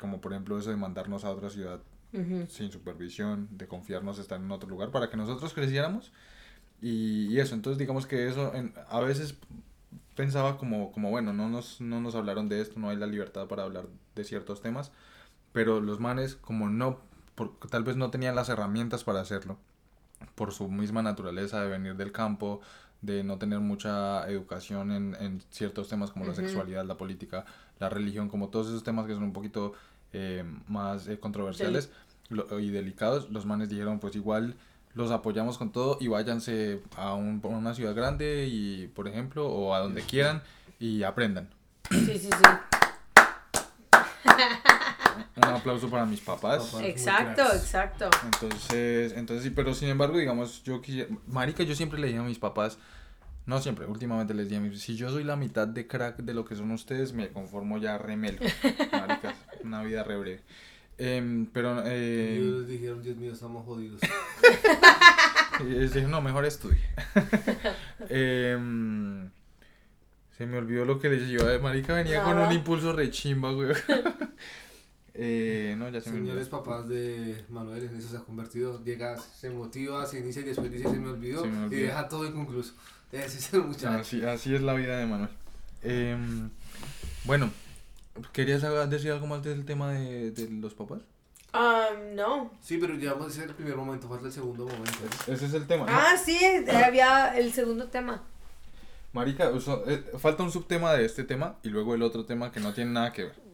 como 0.00 0.20
por 0.20 0.32
ejemplo 0.32 0.58
eso 0.58 0.70
de 0.70 0.76
mandarnos 0.76 1.24
a 1.24 1.30
otra 1.30 1.50
ciudad 1.50 1.80
Ujú. 2.12 2.46
sin 2.48 2.70
supervisión, 2.72 3.48
de 3.52 3.66
confiarnos 3.68 4.18
estar 4.18 4.40
en 4.40 4.50
otro 4.50 4.68
lugar 4.68 4.90
para 4.90 5.10
que 5.10 5.16
nosotros 5.16 5.54
creciéramos. 5.54 6.12
Y, 6.82 7.28
y 7.28 7.40
eso, 7.40 7.54
entonces 7.54 7.78
digamos 7.78 8.06
que 8.06 8.28
eso 8.28 8.54
en- 8.54 8.74
a 8.88 9.00
veces 9.00 9.36
pensaba 10.14 10.58
como, 10.58 10.92
como 10.92 11.10
bueno, 11.10 11.32
no 11.32 11.48
nos, 11.48 11.80
no 11.80 12.00
nos 12.00 12.14
hablaron 12.14 12.48
de 12.48 12.60
esto, 12.60 12.80
no 12.80 12.90
hay 12.90 12.96
la 12.96 13.06
libertad 13.06 13.46
para 13.48 13.64
hablar 13.64 13.86
de 14.14 14.24
ciertos 14.24 14.60
temas, 14.62 14.92
pero 15.52 15.80
los 15.80 16.00
manes 16.00 16.36
como 16.36 16.68
no, 16.68 17.00
por, 17.34 17.58
tal 17.70 17.84
vez 17.84 17.96
no 17.96 18.10
tenían 18.10 18.36
las 18.36 18.48
herramientas 18.48 19.04
para 19.04 19.20
hacerlo, 19.20 19.58
por 20.34 20.52
su 20.52 20.68
misma 20.68 21.02
naturaleza 21.02 21.62
de 21.62 21.68
venir 21.68 21.96
del 21.96 22.12
campo, 22.12 22.60
de 23.06 23.24
no 23.24 23.38
tener 23.38 23.60
mucha 23.60 24.28
educación 24.28 24.92
en, 24.92 25.16
en 25.20 25.40
ciertos 25.50 25.88
temas 25.88 26.10
como 26.10 26.24
la 26.26 26.32
sexualidad, 26.34 26.84
la 26.84 26.96
política, 26.96 27.44
la 27.78 27.88
religión, 27.88 28.28
como 28.28 28.48
todos 28.48 28.66
esos 28.68 28.82
temas 28.84 29.06
que 29.06 29.14
son 29.14 29.22
un 29.22 29.32
poquito 29.32 29.72
eh, 30.12 30.44
más 30.68 31.08
eh, 31.08 31.18
controversiales 31.18 31.90
lo- 32.28 32.58
y 32.60 32.70
delicados, 32.70 33.30
los 33.30 33.46
manes 33.46 33.68
dijeron 33.68 33.98
pues 34.00 34.16
igual 34.16 34.54
los 34.94 35.10
apoyamos 35.10 35.58
con 35.58 35.72
todo 35.72 35.98
y 36.00 36.08
váyanse 36.08 36.82
a, 36.96 37.14
un- 37.14 37.40
a 37.44 37.46
una 37.48 37.74
ciudad 37.74 37.94
grande 37.94 38.46
y 38.50 38.88
por 38.88 39.06
ejemplo 39.08 39.46
o 39.46 39.74
a 39.74 39.80
donde 39.80 40.02
quieran 40.02 40.42
y 40.80 41.02
aprendan. 41.02 41.48
Sí, 41.90 42.18
sí, 42.18 42.30
sí. 42.30 42.44
Un 45.36 45.44
aplauso 45.44 45.88
para 45.88 46.06
mis 46.06 46.20
papás. 46.20 46.74
Exacto, 46.82 47.42
exacto. 47.52 48.10
Entonces, 48.24 49.12
entonces 49.16 49.44
sí, 49.44 49.50
pero 49.50 49.74
sin 49.74 49.88
embargo, 49.88 50.18
digamos, 50.18 50.62
yo 50.62 50.80
quisiera, 50.80 51.08
marica, 51.26 51.62
yo 51.62 51.74
siempre 51.74 51.98
le 51.98 52.08
dije 52.08 52.18
a 52.18 52.22
mis 52.22 52.38
papás, 52.38 52.78
no 53.46 53.60
siempre, 53.60 53.86
últimamente 53.86 54.34
les 54.34 54.48
dije 54.48 54.58
a 54.58 54.60
mis, 54.60 54.80
si 54.80 54.96
yo 54.96 55.10
soy 55.10 55.24
la 55.24 55.36
mitad 55.36 55.68
de 55.68 55.86
crack 55.86 56.18
de 56.18 56.34
lo 56.34 56.44
que 56.44 56.56
son 56.56 56.70
ustedes, 56.72 57.12
me 57.12 57.28
conformo 57.28 57.78
ya 57.78 57.98
remelo, 57.98 58.40
marica, 58.92 59.34
una 59.62 59.82
vida 59.82 60.02
re 60.02 60.16
breve. 60.16 60.42
Em, 60.98 61.46
pero, 61.46 61.82
Y 61.84 61.90
eh, 61.90 62.36
ellos 62.38 62.60
les 62.60 62.68
dijeron, 62.68 63.02
Dios 63.02 63.16
mío, 63.16 63.32
estamos 63.32 63.64
jodidos. 63.66 64.00
y 65.60 65.64
les 65.64 65.92
dije, 65.92 66.06
no, 66.06 66.22
mejor 66.22 66.44
estudie. 66.44 66.80
Em, 68.08 69.30
se 70.36 70.46
me 70.46 70.58
olvidó 70.58 70.84
lo 70.84 70.98
que 70.98 71.08
les 71.08 71.28
iba 71.28 71.52
a 71.52 71.58
marica, 71.58 71.94
venía 71.94 72.22
con 72.22 72.38
un 72.38 72.52
impulso 72.52 72.92
re 72.92 73.10
chimba, 73.10 73.50
güey. 73.52 73.74
Eh, 75.18 75.74
no, 75.78 75.88
ya 75.88 76.00
se 76.00 76.10
me 76.10 76.16
olvidó. 76.16 76.32
Señores 76.32 76.48
papás 76.48 76.88
de 76.88 77.44
Manuel, 77.48 77.84
en 77.84 77.96
eso 77.96 78.08
se 78.08 78.16
ha 78.16 78.20
convertido. 78.20 78.82
Llega, 78.84 79.16
se 79.18 79.50
motiva, 79.50 80.04
se 80.06 80.20
inicia 80.20 80.42
y 80.42 80.46
después 80.46 80.70
dice 80.70 80.88
se 80.90 80.98
me 80.98 81.08
olvidó, 81.10 81.42
Se 81.42 81.48
me 81.48 81.56
y 81.60 81.64
olvidó. 81.64 81.82
deja 81.86 82.08
todo 82.08 82.26
inconcluso. 82.26 82.74
Ese 83.12 83.38
es 83.38 83.52
el 83.54 83.62
muchacho. 83.62 83.88
Así, 84.00 84.22
así 84.24 84.54
es 84.54 84.62
la 84.62 84.74
vida 84.74 84.98
de 84.98 85.06
Manuel. 85.06 85.30
Em, 85.82 86.50
bueno, 87.24 87.50
¿querías 88.32 88.62
decir 88.90 89.12
algo 89.12 89.26
más 89.26 89.42
del 89.42 89.64
tema 89.64 89.92
de, 89.92 90.32
de 90.32 90.50
los 90.50 90.74
papás? 90.74 91.00
Um, 91.54 92.14
no. 92.14 92.52
Sí, 92.60 92.76
pero 92.78 92.94
ya 92.96 93.12
vamos 93.14 93.28
a 93.28 93.30
hacer 93.30 93.48
el 93.48 93.54
primer 93.54 93.76
momento, 93.76 94.08
falta 94.08 94.26
el 94.26 94.32
segundo 94.32 94.64
momento. 94.66 94.90
¿eh? 94.90 95.32
Ese 95.32 95.46
es 95.46 95.54
el 95.54 95.66
tema. 95.66 95.86
¿no? 95.86 95.92
Ah, 95.92 96.16
sí, 96.22 96.38
había 96.70 97.38
el 97.38 97.52
segundo 97.52 97.86
tema. 97.88 98.22
Marica, 99.12 99.48
o 99.48 99.60
sea, 99.60 99.76
eh, 99.86 100.04
falta 100.18 100.42
un 100.42 100.50
subtema 100.52 100.92
de 100.92 101.06
este 101.06 101.24
tema 101.24 101.56
y 101.62 101.70
luego 101.70 101.94
el 101.94 102.02
otro 102.02 102.26
tema 102.26 102.52
que 102.52 102.60
no 102.60 102.74
tiene 102.74 102.90
nada 102.90 103.12
que 103.14 103.24
ver. 103.24 103.45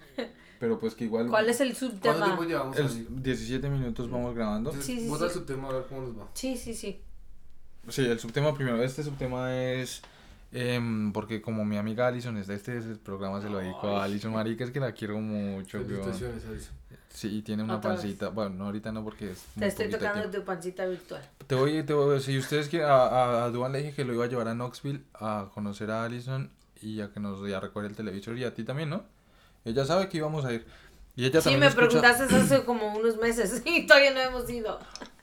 Pero 0.62 0.78
pues 0.78 0.94
que 0.94 1.06
igual... 1.06 1.26
¿Cuál 1.26 1.48
es 1.48 1.60
el 1.60 1.76
¿Cuánto 1.76 1.86
subtema? 1.96 2.24
tiempo 2.24 2.44
llevamos 2.44 2.76
el- 2.78 2.86
ahí? 2.86 3.06
17 3.10 3.68
minutos 3.68 4.08
vamos 4.08 4.32
grabando. 4.32 4.70
Entonces, 4.70 4.94
Sí, 4.94 5.00
sí, 5.02 5.08
vota 5.08 5.24
sí. 5.24 5.32
el 5.32 5.32
subtema 5.40 5.68
a 5.68 5.72
ver 5.72 5.86
cómo 5.88 6.02
nos 6.02 6.16
va. 6.16 6.28
Sí, 6.34 6.56
sí, 6.56 6.72
sí. 6.72 7.00
Sí, 7.88 8.02
el 8.06 8.20
subtema 8.20 8.54
primero. 8.54 8.80
Este 8.80 9.02
subtema 9.02 9.52
es... 9.56 10.02
em, 10.52 11.12
porque 11.12 11.42
como 11.42 11.64
mi 11.64 11.78
amiga 11.78 12.06
Alison 12.06 12.36
está 12.36 12.54
este, 12.54 12.80
programa 12.94 13.42
se 13.42 13.50
lo 13.50 13.58
dedico 13.58 13.88
a 13.88 14.04
Alison 14.04 14.32
Marica, 14.34 14.62
es 14.62 14.70
que 14.70 14.78
la 14.78 14.92
quiero 14.92 15.18
mucho. 15.18 15.80
Felicitaciones, 15.80 16.44
Alison. 16.44 16.74
Sí, 17.12 17.38
y 17.38 17.42
tiene 17.42 17.64
una 17.64 17.78
Otra 17.78 17.90
vez. 17.90 18.00
pancita. 18.02 18.28
Bueno, 18.28 18.50
no 18.50 18.64
ahorita 18.66 18.92
no 18.92 19.02
porque 19.02 19.32
es 19.32 19.42
Te 19.58 19.66
estoy 19.66 19.90
tocando 19.90 20.20
tiempo. 20.20 20.38
tu 20.38 20.44
pancita 20.44 20.86
virtual. 20.86 21.28
Te 21.48 21.56
voy, 21.56 21.82
te 21.82 21.92
voy, 21.92 22.20
si 22.20 22.38
ustedes 22.38 22.68
quieren, 22.68 22.88
a, 22.88 22.94
a, 22.94 23.44
a 23.46 23.50
Duan 23.50 23.72
le 23.72 23.78
dije 23.82 23.94
que 23.94 24.04
lo 24.04 24.14
iba 24.14 24.26
a 24.26 24.28
llevar 24.28 24.46
a 24.46 24.54
Knoxville 24.54 25.02
a 25.14 25.48
conocer 25.52 25.90
a 25.90 26.04
Allison 26.04 26.50
y 26.80 27.00
a 27.00 27.10
que 27.12 27.18
nos 27.18 27.46
y 27.48 27.52
a 27.52 27.58
recoger 27.58 27.90
el 27.90 27.96
televisor 27.96 28.38
y 28.38 28.44
a 28.44 28.54
ti 28.54 28.62
también, 28.62 28.90
¿no? 28.90 29.02
Ella 29.64 29.84
sabe 29.84 30.08
que 30.08 30.16
íbamos 30.18 30.44
a 30.44 30.52
ir. 30.52 30.66
Y 31.14 31.26
ella 31.26 31.40
Sí, 31.40 31.44
también 31.44 31.60
me 31.60 31.66
escucha- 31.66 31.88
preguntaste 32.00 32.34
hace 32.34 32.64
como 32.64 32.94
unos 32.96 33.16
meses 33.18 33.62
y 33.64 33.86
todavía 33.86 34.12
no 34.12 34.20
hemos 34.20 34.48
ido. 34.50 34.78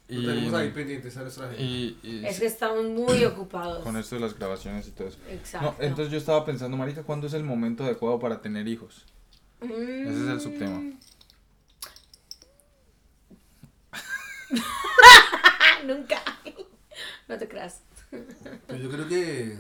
Y, 0.08 0.16
Lo 0.18 0.34
tenemos 0.34 0.54
ahí 0.56 0.72
pendientes 0.72 1.16
a 1.18 1.22
nuestra 1.22 1.48
gente. 1.50 1.62
y, 1.62 2.00
y- 2.04 2.26
Es 2.26 2.40
que 2.40 2.46
estamos 2.48 2.84
muy 2.86 3.24
ocupados. 3.26 3.84
con 3.84 3.96
esto 3.98 4.16
de 4.16 4.22
las 4.22 4.38
grabaciones 4.38 4.88
y 4.88 4.92
todo 4.92 5.08
eso. 5.08 5.18
Exacto. 5.30 5.76
No, 5.80 5.84
entonces 5.84 6.12
yo 6.12 6.18
estaba 6.18 6.46
pensando, 6.46 6.78
marica, 6.78 7.04
¿cuándo 7.04 7.28
es 7.28 7.34
el 7.34 7.44
momento 7.44 7.84
adecuado 7.84 8.20
para 8.20 8.42
tener 8.42 8.68
hijos? 8.68 9.06
Mm. 9.62 9.72
ese 10.08 10.24
es 10.24 10.30
el 10.30 10.42
subtema. 10.42 10.82
Nunca. 15.86 16.22
No 17.28 17.38
te 17.38 17.48
creas. 17.48 17.82
Pues 18.68 18.82
yo 18.82 18.90
creo 18.90 19.08
que 19.08 19.60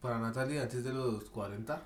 para 0.00 0.18
Natalia 0.18 0.62
antes 0.62 0.84
de 0.84 0.92
los 0.92 1.24
40. 1.30 1.82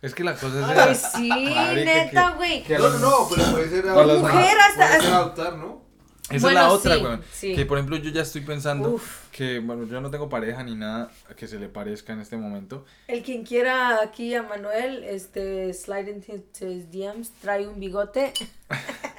Es 0.00 0.14
que 0.14 0.22
la 0.24 0.34
cosa 0.34 0.60
es 0.90 1.04
Ay, 1.14 1.22
sí, 1.22 1.28
Marica, 1.54 1.84
neta, 1.84 2.30
güey. 2.36 2.64
No, 2.68 2.78
no, 2.90 2.98
no, 2.98 3.28
pero 3.28 3.50
puede 3.50 3.68
ser 3.68 3.88
A 3.88 4.06
las 4.06 4.18
Mujer 4.20 4.56
hasta- 4.58 4.86
Puede 4.88 5.00
ser 5.02 5.12
adoptar, 5.12 5.56
¿no? 5.56 5.82
Esa 6.30 6.42
Bueno, 6.46 6.60
es 6.60 6.66
la 6.66 6.72
otra, 6.72 7.16
sí, 7.32 7.48
sí. 7.48 7.54
Que 7.56 7.64
por 7.64 7.78
ejemplo 7.78 7.96
yo 7.96 8.10
ya 8.10 8.20
estoy 8.20 8.42
pensando 8.42 8.90
Uf. 8.90 9.28
que, 9.32 9.60
bueno, 9.60 9.86
yo 9.86 9.98
no 10.02 10.10
tengo 10.10 10.28
pareja 10.28 10.62
ni 10.62 10.74
nada 10.74 11.10
que 11.36 11.48
se 11.48 11.58
le 11.58 11.70
parezca 11.70 12.12
en 12.12 12.20
este 12.20 12.36
momento. 12.36 12.84
El 13.06 13.22
quien 13.22 13.46
quiera 13.46 14.02
aquí 14.02 14.34
a 14.34 14.42
Manuel, 14.42 15.04
este, 15.04 15.72
slide 15.72 16.10
into 16.10 16.34
his 16.66 16.90
DMs, 16.92 17.30
trae 17.40 17.66
un 17.66 17.80
bigote. 17.80 18.32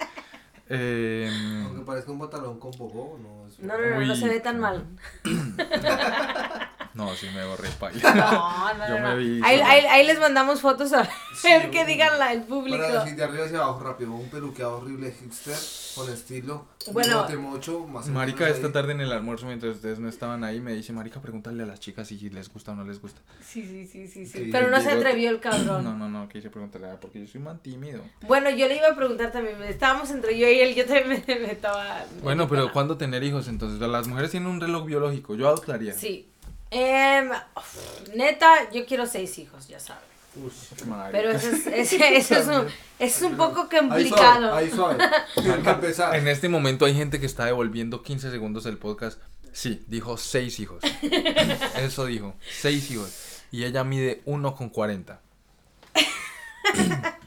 Eh, 0.72 1.28
Aunque 1.66 1.82
parezca 1.84 2.12
un 2.12 2.20
pantalón 2.20 2.60
con 2.60 2.70
poco, 2.70 3.18
no 3.20 3.48
es. 3.48 3.58
No, 3.58 3.76
no, 3.76 3.90
no, 3.90 4.06
no 4.06 4.16
se 4.16 4.28
ve 4.30 4.40
tan 4.40 4.60
mal. 4.60 4.86
No, 7.00 7.16
sí 7.16 7.28
me 7.34 7.46
borré 7.46 7.70
paila. 7.80 8.14
No, 8.14 8.74
no, 8.78 8.88
Yo 8.88 9.00
no. 9.00 9.08
me 9.08 9.10
no. 9.10 9.18
vi 9.18 9.42
Ahí, 9.44 9.60
ahí, 9.62 9.86
ahí 9.86 10.06
les 10.06 10.20
mandamos 10.20 10.62
fotos 10.62 10.92
a 10.94 11.06
Sí, 11.36 11.48
ver 11.48 11.72
qué 11.72 11.82
un- 11.82 11.88
digan 11.88 12.20
la, 12.20 12.34
el 12.34 12.44
público. 12.44 12.78
Para 12.78 13.02
así 13.04 13.16
de 13.16 13.24
arriba 13.24 13.46
hacia 13.46 13.58
abajo 13.60 13.80
rápido, 13.82 14.12
un 14.12 14.30
peluqueado 14.30 14.78
horrible 14.80 15.12
hipster 15.12 15.56
con 15.96 16.12
estilo. 16.14 16.66
Bueno. 16.92 17.28
más 17.88 18.08
Marica, 18.08 18.48
esta 18.50 18.68
ahí. 18.68 18.74
tarde 18.74 18.94
en 18.94 19.02
el 19.02 19.12
almuerzo, 19.12 19.46
mientras 19.46 19.76
ustedes 19.76 20.00
no 20.00 20.10
estaban 20.10 20.44
ahí, 20.44 20.60
me 20.60 20.74
dice, 20.74 20.92
Marica, 20.94 21.22
pregúntale 21.22 21.64
a 21.64 21.66
las 21.66 21.80
chicas 21.80 22.08
si 22.08 22.30
les 22.30 22.52
gusta 22.52 22.72
o 22.72 22.76
no 22.76 22.84
les 22.84 23.02
gusta. 23.02 23.22
Sí, 23.46 23.62
sí, 23.64 23.86
sí, 23.86 24.08
sí, 24.08 24.26
sí. 24.26 24.46
Sí, 24.46 24.50
Pero 24.52 24.70
no 24.70 24.82
se 24.82 24.92
atrevió 24.92 25.30
el 25.30 25.40
cabrón. 25.40 25.84
No, 25.84 25.94
no, 25.94 26.10
no, 26.10 26.28
quise 26.30 26.50
preguntarle, 26.50 26.88
ah, 26.90 26.98
porque 27.00 27.20
yo 27.22 27.28
soy 27.28 27.42
más 27.42 27.62
tímido. 27.62 28.02
Bueno, 28.28 28.50
yo 28.50 28.68
le 28.68 28.78
iba 28.78 28.88
a 28.90 28.96
preguntar 28.96 29.32
también. 29.32 29.62
Estábamos 29.64 30.10
entre 30.12 30.38
yo 30.38 30.48
y 30.50 30.60
él. 30.60 30.76
Yo 30.76 30.86
también 30.86 31.24
me, 31.28 31.36
me 31.40 31.52
estaba. 31.52 32.04
me 32.16 32.22
Bueno, 32.22 32.48
pero 32.48 32.62
estaba- 32.62 32.74
¿cuándo 32.74 32.98
tener 32.98 33.24
hijos 33.24 33.48
entonces? 33.48 33.80
Las 33.88 34.08
mujeres 34.08 34.32
tienen 34.32 34.50
un 34.50 34.60
reloj 34.62 34.86
biológico, 34.86 35.36
yo 35.36 35.48
adoptaría. 35.48 35.94
Sí. 35.94 36.28
Em, 36.72 37.32
uf, 37.56 38.10
neta, 38.16 38.70
yo 38.72 38.86
quiero 38.86 39.06
seis 39.08 39.38
hijos, 39.40 39.68
ya 39.68 39.80
saben. 39.80 40.04
Pero 41.12 41.32
eso 41.32 41.50
es, 41.50 41.66
ese- 41.94 42.16
eso 42.18 42.36
es, 42.38 42.48
un, 42.48 42.68
es 43.00 43.22
un 43.24 43.36
poco 43.36 43.68
Ahí 43.72 43.80
complicado. 43.80 44.54
ahí 44.54 44.70
empezar. 45.72 46.16
En 46.16 46.28
este 46.28 46.48
momento 46.50 46.86
hay 46.86 46.94
gente 46.96 47.20
que 47.20 47.26
está 47.26 47.46
devolviendo 47.46 48.04
15 48.04 48.30
segundos 48.32 48.64
del 48.66 48.78
podcast. 48.78 49.20
Sí, 49.52 49.84
dijo 49.88 50.16
seis 50.18 50.60
hijos. 50.60 50.84
Eso 51.76 52.06
dijo, 52.06 52.36
seis 52.52 52.92
hijos. 52.92 53.42
Y 53.52 53.64
ella 53.64 53.84
mide 53.84 54.22
1,40. 54.26 55.18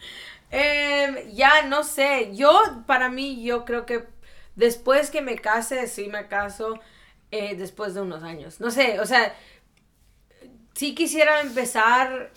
Em, 0.51 1.33
ya, 1.33 1.63
no 1.67 1.83
sé. 1.83 2.31
Yo, 2.35 2.63
para 2.87 3.09
mí, 3.09 3.43
yo 3.43 3.65
creo 3.65 3.87
que 3.87 4.05
después 4.55 5.11
que 5.11 5.23
me 5.23 5.37
case, 5.37 5.87
sí 5.89 6.09
me 6.09 6.29
caso 6.29 6.79
eh, 7.33 7.57
después 7.57 7.95
de 7.95 8.03
unos 8.03 8.23
años. 8.23 8.61
No 8.61 8.71
sé, 8.71 9.01
o 9.01 9.07
sea, 9.07 9.35
sí 10.75 10.95
quisiera 10.95 11.41
empezar 11.41 12.31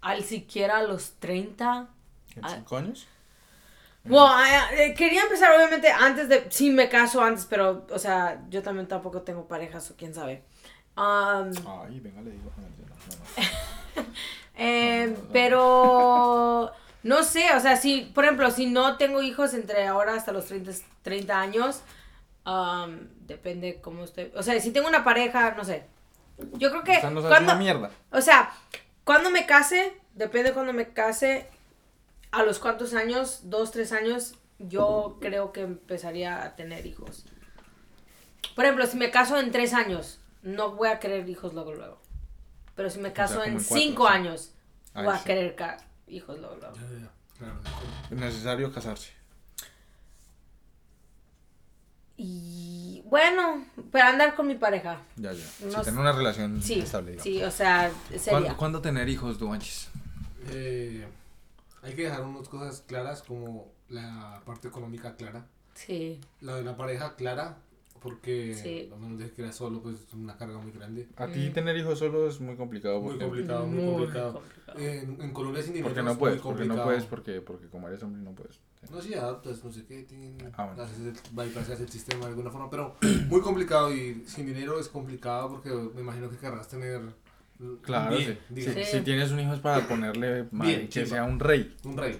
al 0.00 0.22
siquiera 0.22 0.78
a 0.78 0.82
los 0.84 1.14
30. 1.18 1.88
¿En 2.36 2.44
Ah. 2.44 2.50
5 2.56 2.76
años? 2.76 3.08
Bueno, 4.04 4.26
ah, 4.28 4.68
eh, 4.74 4.92
quería 4.94 5.22
empezar 5.22 5.56
obviamente 5.56 5.90
antes 5.90 6.28
de, 6.28 6.46
sí 6.50 6.68
me 6.70 6.90
caso 6.90 7.22
antes, 7.22 7.46
pero, 7.46 7.86
o 7.90 7.98
sea, 7.98 8.42
yo 8.50 8.62
también 8.62 8.86
tampoco 8.86 9.22
tengo 9.22 9.48
parejas 9.48 9.90
o 9.90 9.96
quién 9.96 10.12
sabe. 10.12 10.44
Um, 10.96 11.50
Ay, 11.66 12.00
venga, 12.00 12.20
le 12.22 12.30
digo. 12.30 12.52
Eh, 14.56 15.16
pero 15.32 16.70
no 17.02 17.22
sé, 17.24 17.52
o 17.56 17.60
sea, 17.60 17.76
si, 17.76 18.02
por 18.14 18.24
ejemplo, 18.24 18.50
si 18.52 18.66
no 18.66 18.96
tengo 18.96 19.20
hijos 19.20 19.52
entre 19.52 19.86
ahora 19.86 20.14
hasta 20.14 20.30
los 20.30 20.46
30, 20.46 20.70
30 21.02 21.40
años, 21.40 21.80
um, 22.46 23.08
depende 23.26 23.80
cómo 23.80 24.02
usted, 24.02 24.34
o 24.36 24.42
sea, 24.42 24.58
si 24.60 24.72
tengo 24.72 24.88
una 24.88 25.04
pareja, 25.04 25.54
no 25.56 25.64
sé. 25.64 25.86
Yo 26.54 26.70
creo 26.70 26.82
que 26.82 26.96
O 26.96 27.00
sea, 27.00 27.10
no 27.10 27.22
cuando, 27.22 27.52
una 27.52 27.54
mierda. 27.54 27.90
o 28.10 28.20
sea, 28.20 28.52
cuando 29.04 29.30
me 29.30 29.46
case, 29.46 29.94
depende 30.14 30.52
cuando 30.52 30.72
me 30.72 30.92
case, 30.92 31.48
a 32.32 32.42
los 32.42 32.58
cuántos 32.58 32.94
años, 32.94 33.42
dos, 33.44 33.70
tres 33.70 33.92
años, 33.92 34.34
yo 34.58 35.18
creo 35.20 35.52
que 35.52 35.62
empezaría 35.62 36.42
a 36.42 36.56
tener 36.56 36.86
hijos. 36.86 37.26
Por 38.54 38.64
ejemplo, 38.64 38.86
si 38.86 38.96
me 38.96 39.10
caso 39.10 39.38
en 39.38 39.52
tres 39.52 39.74
años, 39.74 40.20
no 40.42 40.72
voy 40.72 40.88
a 40.88 40.98
querer 40.98 41.28
hijos 41.28 41.54
luego, 41.54 41.74
luego. 41.74 42.00
Pero 42.74 42.90
si 42.90 42.98
me 42.98 43.12
caso 43.12 43.42
en 43.44 43.52
en 43.52 43.58
cuatro, 43.58 43.76
cinco 43.76 44.08
años, 44.08 44.52
voy 44.94 45.08
a 45.08 45.18
sí. 45.18 45.24
querer 45.24 45.56
hijos 46.08 46.38
luego, 46.38 46.56
luego. 46.56 46.74
Ya, 46.74 46.82
ya, 46.82 46.98
ya. 47.00 47.10
Claro. 47.38 47.60
Es 48.10 48.18
necesario 48.18 48.72
casarse. 48.72 49.12
Y 52.16 53.02
bueno, 53.06 53.64
pero 53.90 54.04
andar 54.06 54.34
con 54.36 54.46
mi 54.46 54.54
pareja. 54.54 55.00
Ya, 55.16 55.32
ya. 55.32 55.44
No 55.64 55.70
Sí, 55.70 55.76
sé. 55.76 55.84
tener 55.84 56.00
una 56.00 56.12
relación 56.12 56.62
Sí, 56.62 56.80
estable. 56.80 57.12
digamos. 57.12 57.24
sí, 57.24 57.42
o 57.42 57.50
sea, 57.50 57.90
sería. 58.10 58.30
¿Cuándo, 58.30 58.56
cuándo 58.56 58.80
tener 58.80 59.08
hijos, 59.08 59.38
Duanchis? 59.38 59.88
Eh, 60.50 61.06
hay 61.82 61.94
que 61.94 62.02
dejar 62.04 62.22
unas 62.22 62.48
cosas 62.48 62.82
claras 62.86 63.22
como 63.22 63.66
la 63.88 64.40
parte 64.44 64.68
económica 64.68 65.16
clara, 65.16 65.46
Sí, 65.74 66.20
la 66.40 66.54
de 66.56 66.62
la 66.62 66.76
pareja 66.76 67.16
clara, 67.16 67.56
porque 68.04 68.54
Sí. 68.54 68.90
a 68.92 68.96
menos 68.96 69.18
de 69.18 69.30
que 69.32 69.40
era 69.42 69.50
solo, 69.50 69.80
pues 69.82 69.96
es 70.06 70.12
una 70.12 70.36
carga 70.36 70.58
muy 70.58 70.70
grande. 70.70 71.08
A 71.16 71.26
ti 71.26 71.48
tener 71.50 71.74
hijos 71.76 71.98
solo 71.98 72.28
es 72.28 72.38
muy 72.38 72.54
complicado. 72.54 73.00
Muy 73.00 73.18
complicado, 73.18 73.66
muy, 73.66 73.80
Muy 73.82 73.94
complicado. 73.94 74.32
complicado. 74.34 74.78
En, 74.78 75.20
en 75.22 75.32
Colombia 75.32 75.62
sin 75.62 75.72
dinero 75.72 75.88
porque 75.88 76.00
es 76.00 76.04
no 76.04 76.10
muy 76.12 76.18
puedes, 76.20 76.40
porque 76.42 76.64
no 76.64 76.74
complicado. 76.76 76.84
puedes, 76.84 77.04
porque, 77.06 77.40
porque 77.40 77.66
como 77.68 77.88
eres 77.88 78.02
hombre 78.02 78.20
no 78.22 78.32
puedes. 78.32 78.60
No, 78.90 79.00
si 79.00 79.14
adaptas, 79.14 79.64
no 79.64 79.72
sé 79.72 79.86
qué, 79.86 80.02
tienen, 80.02 80.36
Ah, 80.56 80.66
bueno. 80.66 80.82
haces 80.82 80.98
el, 80.98 81.14
bypassas 81.32 81.80
el 81.80 81.88
sistema 81.88 82.26
de 82.26 82.32
alguna 82.32 82.50
forma, 82.50 82.68
pero 82.70 82.94
muy 83.28 83.40
complicado 83.40 83.92
y 83.94 84.22
sin 84.26 84.44
dinero 84.46 84.78
es 84.78 84.88
complicado 84.88 85.48
porque 85.48 85.70
me 85.70 86.02
imagino 86.02 86.28
que 86.28 86.36
querrás 86.36 86.68
tener 86.68 87.00
Claro, 87.82 88.16
bien, 88.16 88.38
sí. 88.54 88.62
Si, 88.62 88.72
Sí. 88.74 88.84
si 88.84 89.00
tienes 89.02 89.30
un 89.30 89.40
hijo 89.40 89.54
es 89.54 89.60
para 89.60 89.86
ponerle 89.88 90.46
madre, 90.50 90.82
que 90.82 90.88
chimba. 90.88 91.08
sea 91.08 91.24
un 91.24 91.38
rey. 91.40 91.74
un 91.84 91.96
rey. 91.96 92.18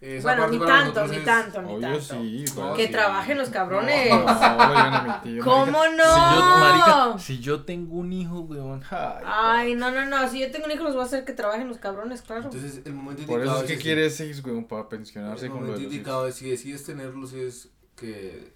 Esa 0.00 0.22
Bueno, 0.34 0.48
ni 0.48 0.58
tanto, 0.58 1.06
ni 1.08 1.18
tanto, 1.18 1.60
ni 1.62 1.74
Obvio 1.74 1.98
tanto. 1.98 2.00
sí. 2.22 2.44
No, 2.56 2.72
Que 2.74 2.86
sí. 2.86 2.92
trabajen 2.92 3.36
los 3.36 3.50
cabrones. 3.50 4.08
No, 4.08 4.16
oigan 4.24 4.94
a 4.94 5.20
mi 5.22 5.30
tío, 5.30 5.44
¿Cómo 5.44 5.72
no? 5.88 6.04
Si 6.04 6.36
yo, 6.36 6.58
marica, 6.58 7.18
si 7.18 7.38
yo 7.40 7.64
tengo 7.64 7.96
un 7.96 8.12
hijo, 8.14 8.40
weón, 8.40 8.82
ay, 8.90 9.22
Ay, 9.26 9.74
no, 9.74 9.90
no, 9.90 10.06
no. 10.06 10.26
Si 10.30 10.40
yo 10.40 10.50
tengo 10.50 10.64
un 10.66 10.72
hijo, 10.72 10.84
los 10.84 10.94
voy 10.94 11.02
a 11.02 11.06
hacer 11.06 11.26
que 11.26 11.34
traben 11.34 11.68
los 11.68 11.76
cabrones, 11.78 12.22
claro. 12.22 12.44
Entonces, 12.44 12.80
el 12.86 12.94
momento 12.94 13.26
Por 13.26 13.40
eso 13.42 13.48
indicado 13.50 13.60
es 13.60 13.66
que 13.66 13.72
ese. 13.74 13.82
quieres 13.82 14.16
seis, 14.16 14.42
weón, 14.44 14.64
para 14.64 14.88
pensionarse 14.88 15.44
El 15.46 15.50
con 15.52 15.60
momento 15.60 15.72
los 15.74 15.80
hijos. 15.82 15.92
indicado 15.94 16.26
es 16.28 16.34
si 16.36 16.48
decides 16.48 16.84
tenerlos 16.84 17.34
es 17.34 17.68
que 17.94 18.54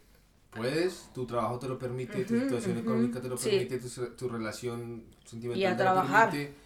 puedes, 0.51 1.11
tu 1.13 1.27
trabajo 1.27 1.59
te 1.59 1.69
lo 1.69 1.79
permite, 1.79 2.25
tu 2.25 2.39
situación 2.41 2.79
económica 2.79 3.21
te 3.21 3.29
lo 3.29 3.37
sí. 3.37 3.51
permite, 3.51 3.79
tu, 3.81 3.89
tu 4.17 4.29
relación 4.29 5.05
sentimental 5.25 5.61
Y 5.61 5.65
a 5.67 5.77
te 5.77 5.85
lo 5.85 5.91
trabajar. 5.93 6.31
permite. 6.31 6.64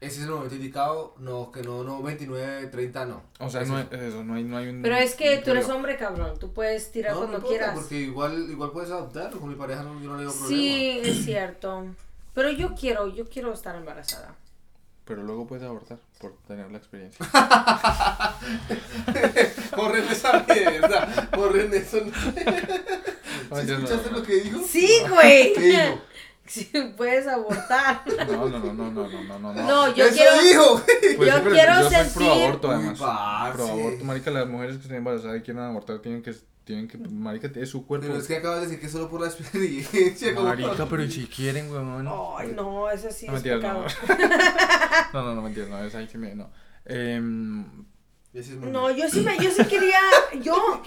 Ese 0.00 0.20
es 0.20 0.24
el 0.24 0.30
momento 0.30 0.54
indicado, 0.54 1.14
no, 1.18 1.52
que 1.52 1.62
no, 1.62 1.84
no, 1.84 2.02
29, 2.02 2.68
30, 2.68 3.04
no. 3.04 3.22
O 3.38 3.50
sea, 3.50 3.64
no 3.64 3.76
hay, 3.76 3.86
es- 3.90 4.00
eso, 4.00 4.24
no 4.24 4.32
hay, 4.34 4.44
no 4.44 4.56
hay 4.56 4.68
un... 4.68 4.80
Pero 4.80 4.96
es 4.96 5.14
que 5.14 5.36
tú 5.38 5.50
eres 5.50 5.68
hombre, 5.68 5.98
cabrón. 5.98 6.38
Tú 6.38 6.52
puedes 6.54 6.90
tirar 6.90 7.12
no, 7.12 7.20
no 7.20 7.26
cuando 7.26 7.36
importa, 7.38 7.58
quieras. 7.58 7.78
Porque 7.78 7.96
igual, 7.96 8.50
igual 8.50 8.70
puedes 8.70 8.90
adoptar, 8.90 9.30
con 9.30 9.48
mi 9.50 9.56
pareja 9.56 9.82
no, 9.82 10.00
yo 10.00 10.08
no 10.08 10.14
le 10.16 10.22
digo 10.22 10.32
problema. 10.32 10.48
Sí, 10.62 11.00
es 11.04 11.24
cierto. 11.26 11.84
Pero 12.32 12.48
yo 12.50 12.74
quiero, 12.74 13.08
yo 13.14 13.28
quiero 13.28 13.52
estar 13.52 13.76
embarazada. 13.76 14.34
Pero 15.04 15.22
luego 15.22 15.46
puedes 15.46 15.64
abortar 15.66 15.98
por 16.18 16.32
tener 16.46 16.70
la 16.70 16.78
experiencia. 16.78 17.26
Corren 19.74 20.04
esa 20.08 20.44
mierda, 20.48 21.28
corren 21.34 21.74
eso. 21.74 21.98
¿Sí 22.00 22.10
no, 23.50 23.58
¿Escuchaste 23.58 24.10
no, 24.10 24.18
lo 24.18 24.22
que 24.22 24.34
dijo? 24.36 24.60
Sí, 24.66 24.88
güey. 25.08 25.52
¿Qué 25.54 25.60
dijo? 25.60 26.00
Sí, 26.50 26.68
puedes 26.96 27.26
abortar. 27.28 28.02
No, 28.26 28.48
no, 28.48 28.58
no, 28.58 28.72
no, 28.74 28.90
no, 28.90 29.08
no, 29.08 29.38
no, 29.38 29.52
no. 29.54 29.62
No, 29.62 29.94
yo 29.94 30.06
¡Eso 30.06 30.16
quiero. 30.16 30.42
dijo! 30.42 30.82
Pues 31.16 31.30
yo 31.32 31.38
sí, 31.38 31.44
quiero 31.50 31.74
yo 31.74 31.82
soy 31.84 31.92
sentir- 31.94 32.12
pro 32.14 32.32
aborto 32.32 32.68
Uy, 32.68 32.74
además. 32.74 32.98
parce. 32.98 33.54
Pro 33.54 33.68
aborto, 33.68 34.04
marica, 34.04 34.30
las 34.32 34.46
mujeres 34.48 34.76
que 34.76 34.82
estén 34.82 34.96
embarazadas 34.96 35.38
y 35.38 35.40
quieran 35.42 35.64
abortar 35.70 35.98
tienen 36.00 36.22
que, 36.22 36.34
tienen 36.64 36.88
que, 36.88 36.98
marica, 36.98 37.48
es 37.54 37.68
su 37.70 37.86
cuerpo. 37.86 38.06
Pero 38.08 38.18
es 38.18 38.26
que 38.26 38.36
acabas 38.36 38.60
de 38.62 38.66
decir 38.66 38.80
que 38.80 38.88
solo 38.88 39.08
por 39.08 39.20
la 39.20 39.26
experiencia. 39.32 40.32
Marica, 40.40 40.86
pero 40.90 41.04
¿y 41.04 41.10
si 41.12 41.26
quieren, 41.26 41.70
weón? 41.70 42.08
Ay, 42.36 42.52
no, 42.56 42.90
eso 42.90 43.10
sí 43.12 43.26
No 43.28 43.36
es 43.36 43.44
mentiras, 43.44 43.58
pecado. 43.60 43.84
no. 45.12 45.20
No, 45.20 45.26
no, 45.28 45.34
no 45.36 45.42
mentiras, 45.42 45.68
no, 45.70 45.84
es 45.84 45.94
ahí 45.94 46.08
sí 46.10 46.18
me, 46.18 46.34
no. 46.34 46.50
Muy 48.32 48.70
No, 48.70 48.90
yo 48.90 49.08
sí 49.08 49.20
me, 49.20 49.36
yo 49.38 49.50
sí 49.50 49.64
quería, 49.64 49.98
yo 50.42 50.82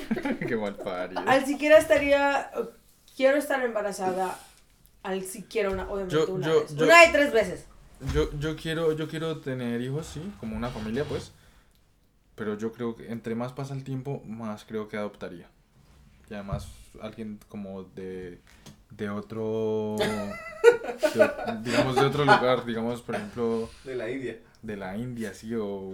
qué 0.47 0.55
mal 0.55 0.75
parido. 0.75 1.21
al 1.25 1.45
siquiera 1.45 1.77
estaría, 1.77 2.49
quiero 3.17 3.37
estar 3.37 3.61
embarazada, 3.63 4.37
al 5.03 5.23
siquiera 5.23 5.69
una, 5.69 5.83
obviamente 5.89 6.15
Yo- 6.15 6.33
una 6.33 6.47
yo- 6.47 6.61
vez. 6.61 6.75
yo- 6.75 6.85
Una 6.85 7.01
de 7.05 7.11
tres 7.11 7.31
veces. 7.33 7.65
Yo, 8.13 8.29
yo 8.39 8.55
quiero, 8.55 8.91
yo 8.93 9.07
quiero 9.07 9.39
tener 9.39 9.79
hijos, 9.81 10.07
sí, 10.07 10.21
como 10.39 10.55
una 10.57 10.69
familia, 10.69 11.05
pues. 11.05 11.31
Pero 12.35 12.57
yo 12.57 12.71
creo 12.73 12.95
que 12.95 13.11
entre 13.11 13.35
más 13.35 13.53
pasa 13.53 13.73
el 13.75 13.83
tiempo, 13.83 14.21
más 14.25 14.65
creo 14.65 14.87
que 14.87 14.97
adoptaría. 14.97 15.47
Y 16.29 16.33
además, 16.33 16.67
alguien 17.01 17.39
como 17.47 17.83
de, 17.83 18.39
de 18.89 19.09
otro, 19.09 19.95
de- 19.99 21.59
digamos, 21.63 21.95
de 21.95 22.01
otro 22.05 22.23
lugar, 22.25 22.65
digamos, 22.65 23.01
por 23.01 23.15
ejemplo, 23.15 23.69
De 23.83 23.95
la 23.95 24.09
India. 24.09 24.39
de 24.61 24.77
la 24.77 24.97
India, 24.97 25.33
sí, 25.33 25.53
o 25.55 25.93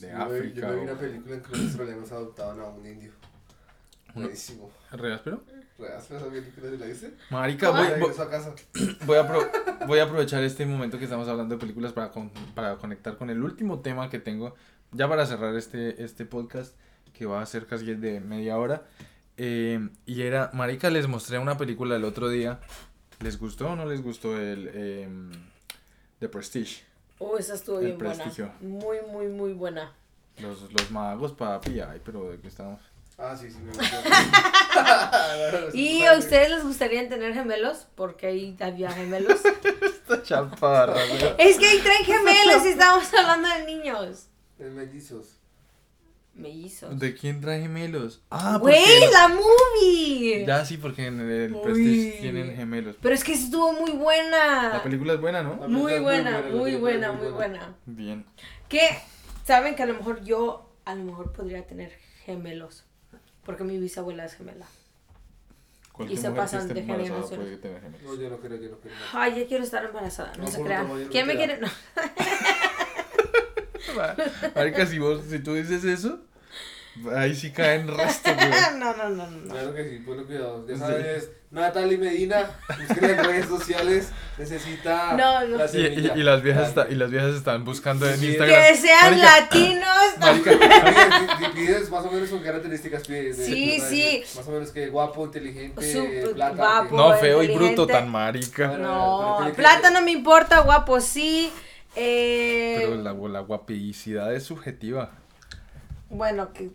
de 0.00 0.08
vi- 0.08 0.12
África. 0.12 0.60
Yo 0.60 0.66
me 0.68 0.74
vi 0.74 0.80
o- 0.80 0.82
una 0.82 0.98
película 0.98 1.34
en 1.36 1.42
que 1.42 1.48
los 1.50 1.60
australianos 1.66 2.12
adoptaban 2.12 2.60
a 2.60 2.64
un 2.66 2.86
indio. 2.86 3.12
Buenísimo. 4.14 4.70
¿Real, 4.92 5.20
pero? 5.24 5.42
¿Reas 5.78 6.08
esa 6.10 6.26
película 6.28 6.70
la 6.70 6.86
viste? 6.86 7.14
Marica, 7.30 7.70
voy, 7.70 7.88
voy, 8.00 8.12
voy 9.06 9.16
a 9.18 9.28
apro- 9.28 9.86
voy 9.86 9.98
a 9.98 10.04
aprovechar 10.04 10.42
este 10.44 10.64
momento 10.66 10.98
que 10.98 11.04
estamos 11.04 11.26
hablando 11.28 11.56
de 11.56 11.60
películas 11.60 11.92
para, 11.92 12.10
con- 12.10 12.30
para 12.54 12.76
conectar 12.76 13.16
con 13.16 13.28
el 13.30 13.42
último 13.42 13.80
tema 13.80 14.08
que 14.08 14.20
tengo, 14.20 14.54
ya 14.92 15.08
para 15.08 15.26
cerrar 15.26 15.54
este, 15.56 16.02
este 16.04 16.26
podcast, 16.26 16.76
que 17.12 17.26
va 17.26 17.42
a 17.42 17.46
ser 17.46 17.66
casi 17.66 17.92
de 17.94 18.20
media 18.20 18.56
hora. 18.56 18.84
Eh, 19.36 19.88
y 20.06 20.22
era, 20.22 20.50
Marica, 20.54 20.90
les 20.90 21.08
mostré 21.08 21.38
una 21.38 21.56
película 21.58 21.96
el 21.96 22.04
otro 22.04 22.28
día. 22.28 22.60
¿Les 23.20 23.38
gustó 23.38 23.70
o 23.70 23.76
no 23.76 23.84
les 23.86 24.00
gustó 24.02 24.38
el 24.38 24.68
em, 24.68 25.30
The 26.20 26.28
Prestige? 26.28 26.84
Oh, 27.18 27.36
esa 27.36 27.54
estuvo 27.54 27.78
El 27.80 27.86
bien 27.86 27.98
buena. 27.98 28.24
Muy, 28.60 28.98
muy, 29.10 29.26
muy 29.28 29.52
buena. 29.54 29.92
Los, 30.40 30.72
los 30.72 30.90
magos, 30.90 31.32
papi, 31.32 31.80
ay, 31.80 32.00
pero 32.04 32.30
de 32.30 32.38
qué 32.38 32.48
estamos. 32.48 32.80
Ah, 33.16 33.36
sí, 33.36 33.48
sí, 33.50 33.58
me 33.58 33.72
gustó. 33.72 33.96
¿Y 35.74 36.02
a 36.04 36.14
ustedes 36.18 36.50
les 36.50 36.64
gustaría 36.64 37.08
tener 37.08 37.32
gemelos? 37.34 37.86
Porque 37.94 38.26
ahí 38.26 38.56
había 38.60 38.90
gemelos. 38.90 39.40
Esta 39.82 40.22
chaparra, 40.22 40.94
güey. 40.94 41.34
Es 41.38 41.56
que 41.58 41.66
ahí 41.66 41.78
traen 41.78 42.04
gemelos 42.04 42.64
y 42.64 42.68
estamos 42.70 43.12
hablando 43.14 43.48
de 43.48 43.64
niños. 43.66 44.28
Es 44.58 44.70
mellizos. 44.72 45.38
Mellizos. 46.34 46.98
¿De 46.98 47.14
quién 47.14 47.40
trae 47.40 47.60
gemelos? 47.62 48.20
Ah, 48.28 48.58
Güey, 48.60 48.82
porque- 48.82 49.10
la 49.12 49.28
movie. 49.28 50.44
Ya 50.44 50.64
sí, 50.64 50.76
porque 50.78 51.06
en 51.06 51.20
el 51.20 51.54
Uy. 51.54 51.60
Prestige 51.62 52.18
tienen 52.20 52.56
gemelos. 52.56 52.96
Pero 53.00 53.14
es 53.14 53.22
que 53.22 53.34
estuvo 53.34 53.72
muy 53.72 53.92
buena. 53.92 54.70
La 54.74 54.82
película 54.82 55.12
es 55.14 55.20
buena, 55.20 55.44
¿no? 55.44 55.54
Muy 55.68 56.00
buena, 56.00 56.42
muy 56.50 56.74
buena, 56.74 57.12
muy 57.12 57.28
buena. 57.28 57.76
Bien. 57.86 58.26
Que 58.68 58.80
saben 59.46 59.76
que 59.76 59.84
a 59.84 59.86
lo 59.86 59.94
mejor 59.94 60.24
yo, 60.24 60.68
a 60.84 60.96
lo 60.96 61.04
mejor 61.04 61.32
podría 61.32 61.64
tener 61.68 61.92
gemelos. 62.24 62.84
Porque 63.44 63.64
mi 63.64 63.78
bisabuela 63.78 64.24
es 64.24 64.34
gemela. 64.34 64.66
Y 66.08 66.16
se 66.16 66.30
pasan 66.32 66.66
de 66.68 66.82
gemelos. 66.82 67.30
No, 67.30 68.14
yo 68.16 68.30
no 68.30 68.38
quiero, 68.40 68.56
yo 68.56 68.70
no 68.70 68.78
quiero. 68.78 68.96
Ay, 69.12 69.40
ya 69.40 69.46
quiero 69.46 69.62
estar 69.62 69.84
embarazada. 69.84 70.32
No, 70.36 70.44
No, 70.44 70.50
se 70.50 70.62
crean. 70.62 70.88
no 70.88 71.08
¿Quién 71.10 71.26
me 71.26 71.34
queda. 71.36 71.56
quiere? 71.56 71.60
No. 71.60 71.68
Marica, 74.56 74.86
si 74.86 74.98
vos, 74.98 75.22
si 75.28 75.38
tú 75.38 75.54
dices 75.54 75.84
eso, 75.84 76.18
ahí 77.16 77.34
sí 77.34 77.50
caen 77.50 77.88
resto, 77.88 78.30
güey. 78.34 78.48
no, 78.78 78.94
no, 78.96 79.08
no, 79.10 79.26
no. 79.30 79.52
Claro 79.52 79.74
que 79.74 79.88
sí, 79.90 79.98
ponle 80.04 80.24
cuidado. 80.24 80.66
Ya 80.68 80.74
Sí. 80.74 80.80
sabes, 80.80 81.30
Natalie 81.50 81.98
Medina, 81.98 82.50
búsquenla 82.68 83.10
en 83.18 83.24
redes 83.24 83.46
sociales, 83.46 84.08
necesita 84.38 85.12
No, 85.12 85.46
no. 85.46 85.56
la 85.58 85.64
Y, 85.66 85.68
y- 85.68 85.70
semilla. 85.70 86.16
y 86.16 86.22
las 86.24 86.42
viejas 86.42 86.68
está- 86.68 86.86
y 86.90 86.94
las 86.96 87.10
viejas 87.10 87.34
están 87.34 87.64
buscando 87.64 88.08
en 88.10 88.18
Sí. 88.18 88.26
Instagram. 88.28 88.60
Que 88.62 88.76
sean 88.76 89.10
Marica, 89.10 89.40
latinos. 89.40 90.18
marica, 90.18 90.50
Pides, 91.38 91.52
pides 91.54 91.90
más 91.90 92.04
o 92.04 92.10
menos 92.10 92.28
con 92.30 92.40
características 92.42 93.06
pides. 93.06 93.38
de- 93.38 93.44
Sí, 93.46 93.80
de- 93.80 93.86
sí. 93.88 94.24
Más 94.36 94.48
o 94.48 94.50
menos 94.50 94.70
que 94.72 94.88
guapo, 94.88 95.24
inteligente, 95.26 96.26
plata. 96.34 96.54
guapo. 96.56 96.96
No, 96.96 97.16
feo 97.18 97.42
y 97.42 97.54
bruto, 97.54 97.86
tan 97.86 98.08
marica. 98.08 98.76
No, 98.78 99.38
plata 99.54 99.90
no 99.90 100.02
me 100.02 100.10
importa, 100.10 100.60
guapo 100.60 101.00
sí. 101.00 101.52
Eh, 101.96 102.74
Pero 102.80 102.96
la, 102.96 103.12
la 103.12 103.40
guapicidad 103.40 104.34
es 104.34 104.42
subjetiva. 104.42 105.12
Bueno, 106.10 106.52
que 106.52 106.70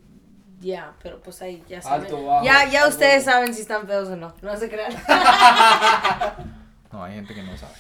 ya, 0.60 0.94
pero 1.02 1.20
pues 1.22 1.42
ahí 1.42 1.64
ya 1.68 1.82
saben. 1.82 2.04
Alto, 2.04 2.26
bajo, 2.26 2.46
ya, 2.46 2.70
ya 2.70 2.84
alto. 2.84 2.94
ustedes 2.96 3.24
saben 3.24 3.54
si 3.54 3.62
están 3.62 3.88
feos 3.88 4.10
o 4.10 4.16
no. 4.16 4.34
No 4.42 4.58
se 4.58 4.70
crean. 4.70 4.94
No, 6.92 7.04
hay 7.04 7.14
gente 7.14 7.36
que 7.36 7.44
no 7.44 7.56
sabe. 7.56 7.76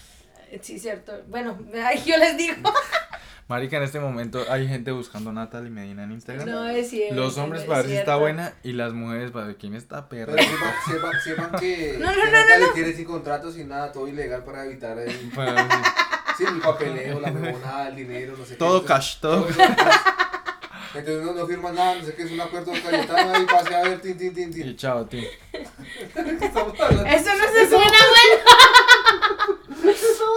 sí, 0.61 0.77
cierto. 0.77 1.11
Bueno, 1.27 1.57
ay, 1.83 1.99
yo 2.05 2.15
les 2.17 2.37
digo. 2.37 2.71
Marica, 3.47 3.77
en 3.77 3.83
este 3.83 3.99
momento 3.99 4.45
hay 4.51 4.67
gente 4.67 4.91
buscando 4.91 5.31
a 5.31 5.33
Natalie 5.33 5.71
Medina 5.71 6.03
en 6.03 6.11
Instagram. 6.11 6.47
No 6.47 6.69
es 6.69 6.91
cierto. 6.91 7.15
Los 7.15 7.35
hombres 7.39 7.63
para 7.63 7.79
ver 7.81 7.89
si 7.89 7.95
está 7.97 8.17
buena 8.17 8.53
y 8.61 8.73
las 8.73 8.93
mujeres 8.93 9.31
para 9.31 9.47
ver 9.47 9.57
quién 9.57 9.73
está 9.73 10.07
perra. 10.07 10.33
Sepan, 10.33 10.73
sepan, 10.87 11.11
sepan 11.23 11.59
que, 11.59 11.97
No, 11.99 12.05
no, 12.05 12.13
que 12.13 12.25
no, 12.25 12.31
Natalie 12.31 12.67
quiere 12.75 12.93
sin 12.93 13.05
contrato, 13.05 13.51
sin 13.51 13.67
nada, 13.69 13.91
todo 13.91 14.07
ilegal 14.07 14.43
para 14.43 14.65
evitar 14.65 14.99
el, 14.99 15.31
Bueno, 15.33 15.57
sí. 15.57 15.77
sí, 16.37 16.43
el 16.47 16.59
papeleo, 16.61 17.19
la 17.19 17.31
huevonada, 17.31 17.87
el 17.87 17.95
dinero, 17.95 18.35
no 18.37 18.45
sé 18.45 18.51
qué. 18.51 18.57
Todo 18.59 18.81
Entonces, 18.81 19.17
cash, 19.17 19.19
todo. 19.19 19.49
es 19.49 19.57
cash. 19.57 19.95
Entonces 20.95 21.23
no, 21.23 21.33
no 21.33 21.45
firma 21.47 21.71
nada, 21.71 21.95
no 21.95 22.05
sé 22.05 22.15
qué, 22.15 22.23
es 22.23 22.31
un 22.31 22.41
acuerdo 22.41 22.71
cayetano 22.71 23.33
ahí, 23.35 23.45
pase 23.45 23.75
a 23.75 23.81
ver, 23.83 24.01
tin, 24.01 24.17
tin, 24.17 24.33
tin, 24.33 24.49
Y 24.49 24.53
tin. 24.53 24.77
chao, 24.77 25.05
tío. 25.05 25.21
Estamos 25.53 26.79
hablando- 26.79 27.05
Eso 27.05 27.29
no 27.35 27.43
se 27.53 27.69
suena 27.69 27.97
bueno. 28.15 29.59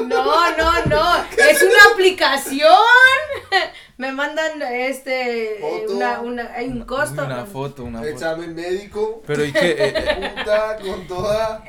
No, 0.09 0.57
no, 0.57 0.85
no. 0.87 1.25
Es 1.39 1.63
una 1.63 1.93
aplicación. 1.93 2.69
Me 3.97 4.13
mandan 4.13 4.61
este 4.63 5.59
Foto. 5.61 5.97
una, 5.97 6.21
una, 6.21 6.53
hay 6.55 6.69
un 6.69 6.85
costo. 6.85 7.25
Una 7.25 7.47
foto, 7.47 7.85
una 7.85 7.99
foto. 8.01 8.11
Examen 8.11 8.55
médico, 8.55 9.23
Pero 9.27 9.45
¿y 9.45 9.53
qué? 9.53 9.71
Eh, 9.71 9.95
eh, 9.97 10.33
puta, 10.39 10.77
con 10.79 11.07
toda. 11.07 11.63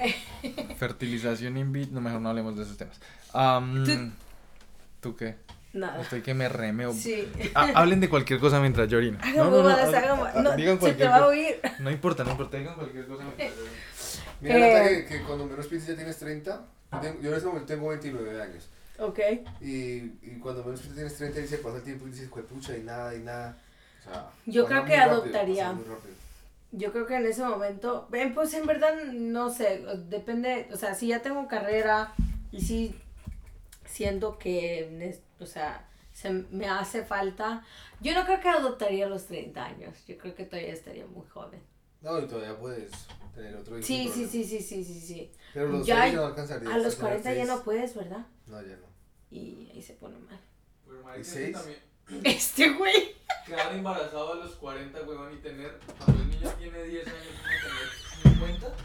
fertilización 0.77 1.57
in 1.57 1.71
vitro. 1.71 1.93
No, 1.95 2.01
mejor 2.01 2.21
no 2.21 2.29
hablemos 2.29 2.55
de 2.57 2.63
esos 2.63 2.77
temas. 2.77 2.99
Tú- 3.85 4.11
¿Tú 5.01 5.15
qué? 5.15 5.35
Nada. 5.73 6.01
Estoy 6.01 6.21
que 6.21 6.33
me 6.33 6.47
remeo. 6.49 6.93
Sí. 6.93 7.27
Ah, 7.55 7.71
hablen 7.75 7.99
de 7.99 8.07
cualquier 8.09 8.39
cosa 8.39 8.59
mientras 8.59 8.87
yo 8.87 8.97
orino. 8.99 9.17
Hagan 9.23 9.51
huevadas, 9.51 9.93
hagan 9.93 10.19
ah, 10.21 10.41
No, 10.41 10.55
digan 10.55 10.75
se 10.75 10.79
te 10.79 10.79
cualquier 10.79 11.09
va 11.09 11.15
a 11.15 11.19
cosa. 11.19 11.29
oír. 11.29 11.55
No 11.79 11.91
importa, 11.91 12.23
no 12.23 12.31
importa, 12.31 12.57
digan 12.57 12.75
cualquier 12.75 13.05
cosa 13.07 13.23
mientras 13.23 13.49
yo 13.49 13.61
orino. 13.61 13.71
Mira, 14.41 14.55
Eh. 14.57 14.73
Nata, 14.73 14.89
que, 14.89 15.05
que 15.05 15.23
cuando 15.23 15.45
menos 15.45 15.67
pienses 15.67 15.89
ya 15.89 15.95
tienes 15.95 16.17
30. 16.19 16.61
Yo, 17.21 17.29
en 17.29 17.35
este 17.35 17.47
momento 17.47 17.65
tengo 17.73 17.89
29 17.89 18.41
años. 18.41 18.69
Ok. 18.99 19.19
Y, 19.61 19.73
y 20.21 20.37
cuando 20.39 20.63
menos 20.63 20.79
piensas 20.81 20.95
tienes 20.95 21.17
30 21.17 21.39
y 21.39 21.47
se 21.47 21.57
pasa 21.57 21.77
el 21.77 21.83
tiempo 21.83 22.07
y 22.07 22.11
dices, 22.11 22.29
pucha, 22.29 22.77
y 22.77 22.83
nada, 22.83 23.15
y 23.15 23.19
nada. 23.19 23.57
O 23.99 24.03
sea, 24.03 24.27
Yo 24.45 24.65
creo 24.67 24.85
que 24.85 24.95
rápido, 24.95 25.11
adoptaría. 25.15 25.73
Yo 26.71 26.91
creo 26.91 27.05
que 27.07 27.15
en 27.15 27.25
ese 27.25 27.43
momento, 27.43 28.07
eh, 28.13 28.31
pues 28.33 28.53
en 28.53 28.65
verdad, 28.67 28.93
no 29.13 29.49
sé, 29.51 29.83
depende, 30.09 30.67
o 30.71 30.77
sea, 30.77 30.93
si 30.93 31.07
ya 31.07 31.21
tengo 31.21 31.47
carrera 31.47 32.13
y 32.51 32.61
si 32.61 32.95
siento 33.85 34.37
que, 34.37 34.89
o 35.39 35.45
sea, 35.45 35.87
se 36.13 36.31
me 36.31 36.67
hace 36.67 37.03
falta, 37.03 37.65
yo 37.99 38.13
no 38.13 38.25
creo 38.25 38.39
que 38.39 38.49
adoptaría 38.49 39.05
a 39.05 39.09
los 39.09 39.25
30 39.25 39.65
años, 39.65 40.05
yo 40.07 40.17
creo 40.17 40.35
que 40.35 40.45
todavía 40.45 40.73
estaría 40.73 41.05
muy 41.07 41.25
joven. 41.27 41.61
No, 42.01 42.19
y 42.19 42.27
todavía 42.27 42.57
puedes 42.57 42.91
tener 43.33 43.55
otro 43.55 43.77
hijo. 43.77 43.87
Sí, 43.87 44.11
sí, 44.13 44.27
sí, 44.27 44.43
sí, 44.43 44.59
sí, 44.61 44.83
sí, 44.83 44.99
sí. 44.99 45.31
Pero 45.53 45.69
los 45.69 45.87
Ya, 45.87 46.11
no 46.11 46.25
alcanzarías. 46.25 46.73
A 46.73 46.77
los 46.77 46.97
tener 46.97 47.21
40 47.21 47.33
ya 47.33 47.45
no 47.45 47.63
puedes, 47.63 47.95
¿verdad? 47.95 48.25
No, 48.45 48.61
ya 48.61 48.75
no. 48.75 48.87
Y 49.31 49.71
ahí 49.73 49.81
se 49.81 49.93
pone 49.93 50.17
mal. 50.19 50.39
¿Y 51.19 51.23
seis? 51.23 51.57
Este 52.23 52.69
güey. 52.73 53.15
Quedar 53.45 53.73
embarazado 53.73 54.33
a 54.33 54.35
los 54.35 54.55
40, 54.55 55.01
huevón, 55.03 55.33
y 55.33 55.37
tener. 55.37 55.79
Cuando 55.97 56.21
el 56.21 56.29
niño 56.29 56.49
tiene 56.59 56.83
10 56.83 57.07
años, 57.07 57.27
uno 57.31 58.33
tener 58.33 58.39
50. 58.39 58.75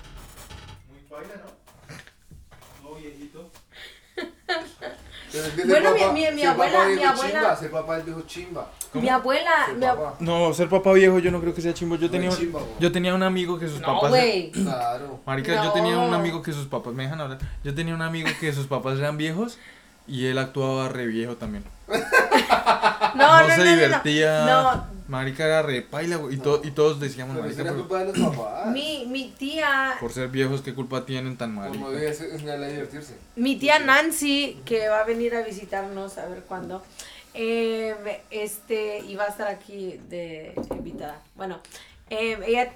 Muy 0.89 1.01
paila, 1.09 1.45
¿no? 1.45 2.83
Todo 2.83 2.95
viejito. 2.97 3.51
Bueno, 5.67 5.91
mi- 5.93 6.01
papá- 6.01 6.13
mi- 6.13 6.25
abuela- 6.45 6.87
mi 6.89 7.03
abuela- 7.05 7.15
Chimba, 7.41 7.57
ser 7.57 7.71
papá 7.71 7.99
es 7.99 8.05
viejo 8.05 8.21
chimba. 8.23 8.71
Mi 8.95 9.09
abuela, 9.09 9.51
Ser 9.67 9.75
mi 9.77 9.85
ab- 9.87 9.97
papá. 9.97 10.17
No, 10.21 10.55
ser 10.55 10.69
papá 10.69 10.93
viejo 10.93 11.19
yo 11.19 11.31
no 11.31 11.41
creo 11.41 11.55
que 11.55 11.61
sea 11.61 11.75
chimbo. 11.75 11.97
Yo 11.97 12.07
No 12.07 12.11
tenía, 12.13 12.31
chimba, 12.31 12.61
yo 12.81 12.91
tenía 12.93 13.15
un 13.15 13.23
amigo 13.23 13.59
que 13.59 13.69
sus 13.69 13.81
No, 13.81 13.87
papás. 13.87 14.11
güey. 14.11 14.51
Claro. 14.53 15.21
Marica, 15.27 15.63
yo 15.65 15.73
tenía 15.73 15.99
un 15.99 16.15
amigo 16.15 16.43
que 16.43 16.53
sus 16.53 16.67
papás. 16.67 16.95
¿Me 16.95 17.03
dejan 17.05 17.21
hablar? 17.21 17.39
Yo 17.65 17.75
tenía 17.75 17.95
un 17.95 18.03
amigo 18.03 18.29
que 18.41 18.53
sus 18.53 18.67
papás 18.67 18.99
eran 18.99 19.17
viejos 19.17 19.59
y 20.07 20.27
él 20.27 20.39
actuaba 20.39 20.89
re 20.89 21.07
viejo 21.07 21.37
también. 21.37 21.65
No, 23.15 23.43
no, 23.43 23.49
se 23.49 23.57
no, 23.59 23.65
no, 23.65 23.71
no. 23.71 23.77
divertía. 23.77 24.45
No. 24.47 24.98
Marica 25.09 25.45
era 25.47 25.63
re 25.63 25.83
paila, 25.83 26.17
güey. 26.17 26.35
Y, 26.35 26.39
to- 26.39 26.61
y 26.63 26.71
todos 26.71 27.01
decíamos, 27.01 27.35
Pero 27.35 27.45
marica, 27.47 27.63
era 27.63 27.71
por, 27.73 27.81
culpa 27.81 28.05
de 28.05 28.19
los 28.19 28.37
papás. 28.37 28.71
Mi, 28.73 29.07
mi 29.07 29.31
tía, 29.31 29.97
por 30.01 30.13
ser 30.13 30.29
viejos, 30.29 30.61
¿qué 30.61 30.75
culpa 30.75 31.05
tienen 31.07 31.37
tan 31.37 31.55
marica? 31.55 31.79
no 31.79 31.91
debe 31.91 32.13
ser- 32.15 32.31
enseñarle 32.31 32.67
a 32.67 32.69
divertirse. 32.69 33.17
mi 33.35 33.57
tía 33.57 33.79
Nancy, 33.79 34.61
que 34.65 34.89
va 34.89 35.01
a 35.01 35.05
venir 35.05 35.35
a 35.35 35.43
visitarnos 35.43 36.19
a 36.19 36.27
ver 36.27 36.43
cuándo, 36.43 36.83
eh, 37.35 38.21
este, 38.31 38.99
y 39.01 39.17
va 39.17 39.25
a 39.25 39.29
estar 39.29 39.49
aquí 39.49 39.99
de 40.09 40.55
invitada. 40.71 41.23
Bueno, 41.37 41.61
eh, 42.11 42.39
ella, 42.47 42.73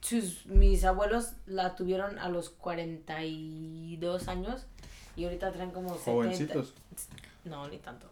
sus, 0.00 0.46
mis 0.46 0.84
abuelos 0.84 1.32
la 1.46 1.76
tuvieron 1.76 2.18
a 2.18 2.28
los 2.30 2.50
42 2.50 4.28
años 4.28 4.62
y 5.16 5.24
ahorita 5.24 5.52
traen 5.52 5.70
como 5.72 5.88
70. 5.90 6.04
Jovencitos. 6.10 6.74
No, 7.44 7.66
ni 7.68 7.78
tanto. 7.78 8.06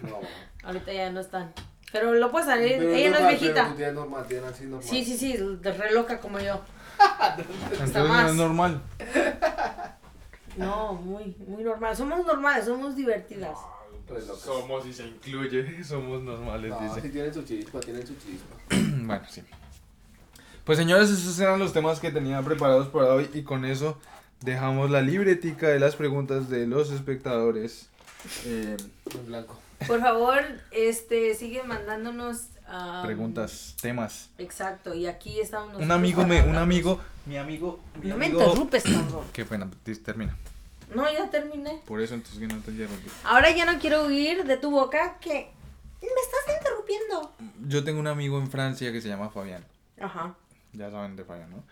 No. 0.00 0.18
Ahorita 0.64 0.92
ya 0.92 1.10
no 1.10 1.20
están. 1.20 1.52
Pero 1.92 2.14
lo 2.14 2.30
puede 2.30 2.44
salir, 2.46 2.76
Pero 2.78 2.92
ella 2.92 3.10
no 3.10 3.16
es 3.18 3.28
viejita. 3.40 3.68
tu 3.70 3.74
tía 3.76 3.88
es 3.88 3.94
normal, 3.94 4.26
tía 4.28 4.38
es 4.48 4.60
normal. 4.62 4.82
Sí, 4.88 5.04
sí, 5.04 5.16
sí, 5.16 5.36
de 5.36 5.72
re 5.72 5.92
loca 5.92 6.18
como 6.20 6.38
yo. 6.38 6.60
Entonces 7.72 7.94
no 7.96 8.08
más. 8.08 8.30
es 8.30 8.36
normal. 8.36 8.82
No, 10.56 10.94
muy, 10.94 11.36
muy 11.46 11.62
normal. 11.62 11.96
Somos 11.96 12.26
normales, 12.26 12.64
somos 12.66 12.96
divertidas. 12.96 13.56
Locas. 14.08 14.24
Somos 14.40 14.86
y 14.86 14.92
se 14.92 15.06
incluye, 15.06 15.84
somos 15.84 16.22
normales, 16.22 16.70
No, 16.70 16.80
dice. 16.80 17.00
sí 17.02 17.08
tienen 17.10 17.32
su 17.32 17.42
chispa, 17.42 17.78
tienen 17.80 18.06
su 18.06 18.14
chispa. 18.16 18.56
bueno, 18.70 19.22
sí. 19.28 19.42
Pues 20.64 20.78
señores, 20.78 21.10
esos 21.10 21.38
eran 21.40 21.58
los 21.58 21.72
temas 21.72 22.00
que 22.00 22.10
tenía 22.10 22.40
preparados 22.42 22.88
para 22.88 23.12
hoy 23.14 23.28
y 23.34 23.42
con 23.42 23.64
eso 23.64 23.98
dejamos 24.40 24.90
la 24.90 25.00
libretica 25.02 25.68
de 25.68 25.78
las 25.78 25.94
preguntas 25.96 26.48
de 26.48 26.66
los 26.66 26.90
espectadores. 26.90 27.88
Eh, 28.46 28.76
En 29.14 29.26
blanco. 29.26 29.57
Por 29.86 30.00
favor, 30.00 30.42
este, 30.70 31.34
sigue 31.34 31.62
mandándonos 31.62 32.48
am, 32.66 33.04
preguntas, 33.06 33.76
temas. 33.80 34.30
Exacto, 34.38 34.94
y 34.94 35.06
aquí 35.06 35.40
estamos 35.40 35.68
Un 35.68 35.72
nosotros 35.74 35.96
amigo 35.98 36.26
me, 36.26 36.42
un 36.42 36.56
amigo, 36.56 37.00
mi 37.26 37.36
amigo, 37.36 37.80
mi 38.02 38.08
No 38.08 38.16
me 38.16 38.26
amigo- 38.26 38.40
interrumpes, 38.42 38.82
cabrón. 38.84 39.24
Qué 39.32 39.44
pena, 39.44 39.68
termina. 40.04 40.36
No, 40.94 41.10
ya 41.12 41.28
terminé. 41.30 41.82
Por 41.86 42.00
eso 42.00 42.14
entonces 42.14 42.38
que 42.40 42.46
no 42.46 42.60
te 42.62 42.70
interrumpí. 42.70 43.08
Ahora 43.24 43.50
ya 43.50 43.64
no 43.70 43.78
quiero 43.78 44.04
oír 44.06 44.44
de 44.44 44.56
tu 44.56 44.70
boca 44.70 45.18
que 45.20 45.50
me 46.00 46.08
estás 46.08 46.56
interrumpiendo. 46.58 47.32
Yo 47.68 47.84
tengo 47.84 48.00
un 48.00 48.06
amigo 48.06 48.38
en 48.38 48.50
Francia 48.50 48.90
que 48.90 49.00
se 49.02 49.08
llama 49.08 49.28
Fabián. 49.30 49.64
Ajá. 50.00 50.34
Ya 50.72 50.90
saben 50.90 51.16
de 51.16 51.24
Fabián, 51.24 51.50
¿no? 51.50 51.62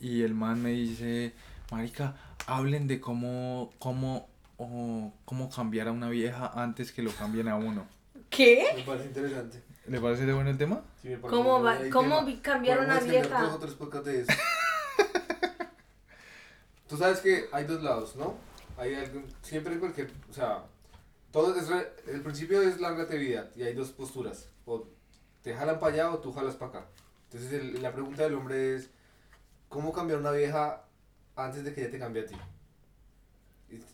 Y 0.00 0.22
el 0.22 0.34
man 0.34 0.60
me 0.62 0.70
dice, 0.70 1.32
marica, 1.70 2.16
hablen 2.46 2.86
de 2.88 3.00
cómo, 3.00 3.72
cómo, 3.78 4.28
o 4.58 5.12
cómo 5.24 5.50
cambiar 5.50 5.88
a 5.88 5.92
una 5.92 6.08
vieja 6.08 6.50
antes 6.54 6.92
que 6.92 7.02
lo 7.02 7.10
cambien 7.12 7.48
a 7.48 7.56
uno. 7.56 7.86
¿Qué? 8.30 8.66
Me 8.76 8.82
parece 8.82 9.06
interesante. 9.08 9.62
¿Le 9.86 10.00
parece 10.00 10.26
de 10.26 10.32
bueno 10.32 10.50
el 10.50 10.58
tema? 10.58 10.82
Sí, 11.00 11.08
me 11.10 11.18
parece 11.18 11.36
¿Cómo, 11.36 11.62
va, 11.62 11.76
cómo 11.92 12.24
tema. 12.24 12.42
cambiar 12.42 12.78
Podemos 12.78 13.02
una 13.04 13.12
vieja? 13.12 13.42
dos 13.42 13.54
o 13.54 13.58
tres 13.58 13.74
podcasts 13.74 14.06
de 14.06 14.20
eso. 14.22 14.32
Tú 16.88 16.96
sabes 16.96 17.20
que 17.20 17.46
hay 17.52 17.64
dos 17.64 17.82
lados, 17.82 18.16
¿no? 18.16 18.34
Hay 18.78 18.94
algo, 18.94 19.22
siempre 19.42 19.78
cualquier, 19.78 20.10
o 20.30 20.32
sea, 20.32 20.64
todo 21.32 21.54
es, 21.56 21.68
re- 21.68 21.92
el 22.08 22.20
principio 22.22 22.62
es 22.62 22.80
lárgate 22.80 23.16
vida 23.18 23.50
y 23.56 23.62
hay 23.62 23.74
dos 23.74 23.90
posturas, 23.90 24.48
o 24.66 24.86
te 25.42 25.54
jalan 25.54 25.78
para 25.80 25.92
allá 25.94 26.10
o 26.12 26.18
tú 26.18 26.32
jalas 26.32 26.54
para 26.56 26.70
acá. 26.70 26.86
Entonces 27.30 27.52
el- 27.60 27.82
la 27.82 27.92
pregunta 27.92 28.22
del 28.22 28.34
hombre 28.34 28.76
es, 28.76 28.90
¿cómo 29.68 29.92
cambiar 29.92 30.18
una 30.20 30.30
vieja 30.30 30.82
antes 31.34 31.64
de 31.64 31.74
que 31.74 31.82
ella 31.82 31.90
te 31.90 31.98
cambie 31.98 32.22
a 32.22 32.26
ti? 32.26 32.36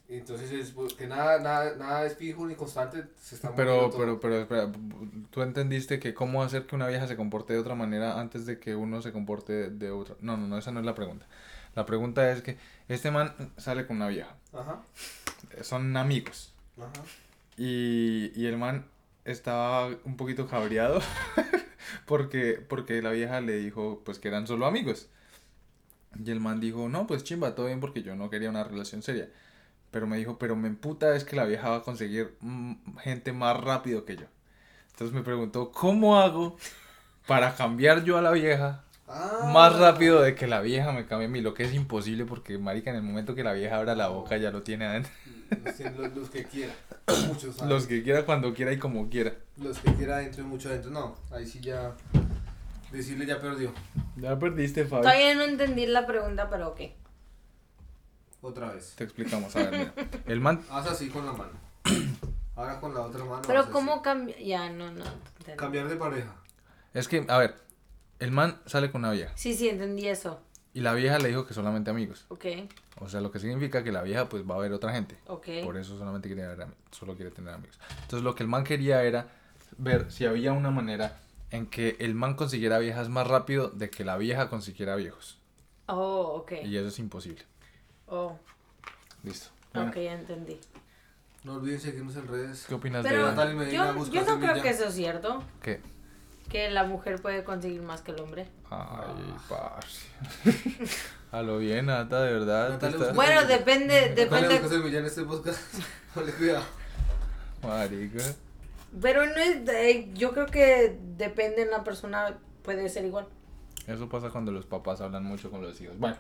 Entonces 0.09 0.51
es 0.53 0.71
pues, 0.73 0.93
que 0.93 1.07
nada, 1.07 1.39
nada, 1.41 1.77
nada 1.77 2.05
es 2.05 2.17
fijo 2.17 2.47
ni 2.47 2.55
constante, 2.55 3.05
se 3.19 3.35
está 3.37 3.55
Pero, 3.55 3.91
pero, 3.97 4.21
pero, 4.21 4.41
espera, 4.41 4.71
tú 5.31 5.41
entendiste 5.43 5.99
que 5.99 6.13
cómo 6.13 6.43
hacer 6.43 6.67
que 6.67 6.75
una 6.77 6.89
vieja 6.89 7.07
se 7.09 7.17
comporte 7.17 7.55
de 7.55 7.59
otra 7.59 7.75
manera 7.75 8.21
antes 8.21 8.45
de 8.45 8.59
que 8.59 8.75
uno 8.77 9.01
se 9.01 9.13
comporte 9.13 9.71
de 9.71 9.91
otra. 9.91 10.17
No, 10.21 10.37
no, 10.37 10.47
no, 10.47 10.59
esa 10.59 10.71
no 10.73 10.81
es 10.81 10.87
la 10.87 10.95
pregunta. 10.95 11.27
La 11.75 11.87
pregunta 11.87 12.31
es 12.31 12.43
que 12.43 12.59
este 12.89 13.11
man 13.11 13.35
sale 13.57 13.87
con 13.87 13.97
una 13.97 14.09
vieja, 14.09 14.37
Ajá, 14.53 14.83
son 15.63 15.97
amigos, 15.97 16.53
ajá. 16.77 17.07
y, 17.57 18.31
y 18.35 18.47
el 18.47 18.59
man 18.59 18.87
estaba 19.25 19.87
un 20.05 20.17
poquito 20.17 20.47
cabreado 20.49 21.01
porque, 22.07 22.63
porque 22.69 23.01
la 23.03 23.11
vieja 23.13 23.41
le 23.41 23.57
dijo 23.59 24.03
pues 24.05 24.19
que 24.19 24.29
eran 24.29 24.47
solo 24.47 24.67
amigos. 24.67 25.09
Y 26.23 26.31
el 26.31 26.41
man 26.41 26.61
dijo, 26.61 26.89
no, 26.89 27.07
pues 27.07 27.25
chimba, 27.25 27.55
todo 27.55 27.67
bien 27.67 27.81
porque 27.81 28.03
yo 28.03 28.15
no 28.17 28.29
quería 28.31 28.51
una 28.51 28.65
relación 28.65 29.03
seria. 29.03 29.29
Pero 29.93 30.07
me 30.09 30.17
dijo, 30.17 30.39
pero 30.39 30.57
me 30.57 30.67
emputa 30.69 31.15
es 31.15 31.23
que 31.25 31.37
la 31.37 31.45
vieja 31.45 31.69
va 31.71 31.77
a 31.77 31.83
conseguir 31.83 32.35
mm, 32.41 32.97
gente 32.99 33.33
más 33.33 33.57
rápido 33.61 34.05
que 34.05 34.17
yo. 34.17 34.25
Entonces 34.91 35.15
me 35.15 35.23
preguntó, 35.23 35.71
¿cómo 35.71 36.19
hago 36.19 36.57
para 37.27 37.55
cambiar 37.55 38.03
yo 38.03 38.19
a 38.19 38.23
la 38.23 38.33
vieja 38.33 38.83
Ah. 39.15 39.51
más 39.53 39.79
rápido 39.79 40.23
de 40.23 40.35
que 40.35 40.47
la 40.47 40.63
vieja 40.63 40.91
me 40.93 41.05
cambie 41.07 41.27
a 41.27 41.31
mí? 41.31 41.41
Lo 41.43 41.53
que 41.55 41.65
es 41.65 41.75
imposible 41.75 42.25
porque, 42.25 42.57
marica, 42.57 42.89
en 42.91 42.97
el 42.97 43.03
momento 43.03 43.35
que 43.35 43.45
la 43.45 43.53
vieja 43.53 43.77
abra 43.77 43.95
la 43.95 44.09
boca 44.09 44.39
ya 44.39 44.51
lo 44.51 44.63
tiene 44.63 44.87
adentro. 44.87 45.13
Los, 45.65 45.75
que- 45.75 45.91
los- 45.91 46.17
los 46.17 46.31
que 46.31 46.45
quiera, 46.45 46.73
muchos 47.29 47.55
saben. 47.57 47.69
Los 47.75 47.87
que 47.87 48.03
quiera, 48.03 48.25
cuando 48.25 48.55
quiera 48.55 48.73
y 48.73 48.79
como 48.79 49.11
quiera. 49.11 49.35
Los 49.59 49.79
que 49.81 49.93
quiera 49.93 50.17
adentro 50.17 50.43
y 50.43 50.47
mucho 50.47 50.71
adentro, 50.71 50.91
no, 50.91 51.15
ahí 51.31 51.47
sí 51.47 51.61
ya, 51.61 51.93
decirle 52.91 53.27
ya 53.27 53.39
perdió, 53.39 53.73
Ya 54.17 54.39
perdiste, 54.39 54.87
Fabi. 54.87 55.03
Todavía 55.03 55.35
no 55.35 55.43
entendí 55.43 55.85
la 55.87 56.07
pregunta, 56.07 56.49
pero 56.49 56.69
ok. 56.69 56.81
Otra 58.43 58.73
vez. 58.73 58.95
Te 58.97 59.05
explicamos, 59.05 59.55
a 59.57 59.71
ver, 59.71 59.71
mira. 59.95 59.95
El 60.27 60.41
man, 60.41 60.61
Haz 60.71 60.87
así 60.89 61.09
con 61.09 61.25
la 61.25 61.33
mano, 61.33 61.53
ahora 62.57 62.79
con 62.81 62.93
la 62.95 63.01
otra 63.01 63.25
mano. 63.25 63.43
Pero. 63.47 63.71
¿cómo 63.71 64.03
cambia? 64.03 64.39
Ya, 64.39 64.69
no, 64.71 64.91
no. 64.91 65.05
entendí. 65.39 65.57
Cambiar 65.57 65.89
de 65.89 65.97
pareja. 65.97 66.35
es 66.93 67.09
que, 67.09 67.25
a 67.29 67.39
ver, 67.39 67.55
el 68.19 68.31
man 68.31 68.61
sale 68.67 68.91
con 68.91 69.01
una 69.03 69.13
vieja 69.13 69.33
Sí, 69.37 69.55
sí, 69.55 69.69
entendí 69.69 70.07
eso. 70.09 70.41
y 70.75 70.81
la 70.81 70.93
vieja 70.95 71.19
le 71.19 71.29
dijo 71.29 71.47
que 71.47 71.55
solamente 71.55 71.91
amigos. 71.91 72.27
Ok, 72.29 72.45
O 73.01 73.09
sea, 73.09 73.21
lo 73.21 73.31
que 73.31 73.39
significa 73.41 73.83
que 73.83 73.91
la 73.93 74.03
vieja 74.03 74.29
pues 74.29 74.43
va 74.49 74.55
a 74.57 74.59
ver 74.59 74.73
otra 74.73 74.93
gente. 74.93 75.17
ok. 75.27 75.47
Por 75.65 75.77
eso 75.77 75.97
solamente 75.99 76.29
quiere 76.29 76.47
ver 76.47 76.67
solo 76.91 77.15
quiere 77.17 77.31
tener 77.31 77.55
amigos. 77.55 77.79
Entonces 78.03 78.23
lo 78.23 78.35
que 78.35 78.43
el 78.43 78.49
man 78.49 78.65
quería 78.65 79.03
era 79.03 79.29
ver 79.79 80.11
si 80.13 80.27
había 80.27 80.53
una 80.53 80.71
manera 80.71 81.19
en 81.51 81.67
que 81.67 81.97
el 81.99 82.15
man 82.15 82.35
consiguiera 82.35 82.79
viejas 82.79 83.09
más 83.09 83.27
rápido 83.27 83.69
de 83.71 83.91
que 83.91 84.05
la 84.05 84.17
vieja 84.17 84.49
consiguiera 84.49 84.97
viejos. 84.97 85.39
Oh, 85.87 86.37
ok. 86.43 86.53
Y 86.65 86.77
eso 86.77 86.89
es 86.89 86.99
imposible. 86.99 87.43
Oh, 88.15 88.39
Listo. 89.23 89.49
Bueno, 89.73 89.89
ok, 89.89 89.97
ya 89.97 90.13
entendí. 90.13 90.61
No 91.45 91.55
olviden 91.55 91.81
seguirnos 91.81 92.15
en 92.17 92.29
redes. 92.29 92.67
¿Qué 92.69 92.75
opinas 92.75 93.03
Pero 93.03 93.25
de 93.25 93.31
Natalie 93.31 93.55
Medina 93.55 93.95
yo, 93.97 94.07
yo 94.13 94.25
no 94.25 94.39
creo 94.39 94.63
que 94.63 94.69
eso 94.69 94.85
es 94.85 94.95
cierto. 94.95 95.43
qué? 95.63 95.81
Que 96.51 96.71
la 96.71 96.85
mujer 96.85 97.23
puede 97.23 97.43
conseguir 97.43 97.81
más 97.81 98.03
que 98.03 98.11
el 98.11 98.21
hombre. 98.21 98.49
Ay, 98.69 99.35
parce. 99.49 100.07
A 101.33 101.41
lo 101.41 101.57
bien, 101.57 101.87
Nata, 101.87 102.23
de 102.23 102.33
verdad. 102.35 102.75
estás- 102.75 103.15
Bueno, 103.15 103.47
depende, 103.47 104.13
depende. 104.15 104.57
en 104.99 105.05
este 105.07 105.23
podcast. 105.25 105.59
Vale, 106.15 106.33
cuidado. 106.33 106.65
Marica. 107.63 108.23
Pero 109.01 109.25
no 109.25 109.37
es, 109.37 109.65
de- 109.65 110.11
yo 110.13 110.33
creo 110.33 110.45
que 110.47 110.99
depende 111.17 111.65
de 111.65 111.71
la 111.71 111.83
persona, 111.83 112.37
puede 112.63 112.91
ser 112.91 113.07
igual. 113.07 113.27
Eso 113.87 114.11
pasa 114.11 114.29
cuando 114.29 114.53
los 114.53 114.67
papás 114.67 115.01
hablan 115.01 115.25
mucho 115.25 115.51
con 115.51 115.63
los 115.63 115.81
hijos. 115.81 115.99
Bueno. 115.99 116.17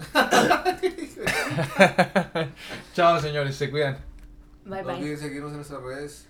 Chao, 2.94 3.20
señores, 3.20 3.56
se 3.56 3.70
cuidan. 3.70 3.98
Bye 4.64 4.82
No 4.82 4.88
bye. 4.88 4.96
olviden 4.96 5.18
seguirnos 5.18 5.50
en 5.50 5.56
nuestras 5.56 5.82
redes. 5.82 6.26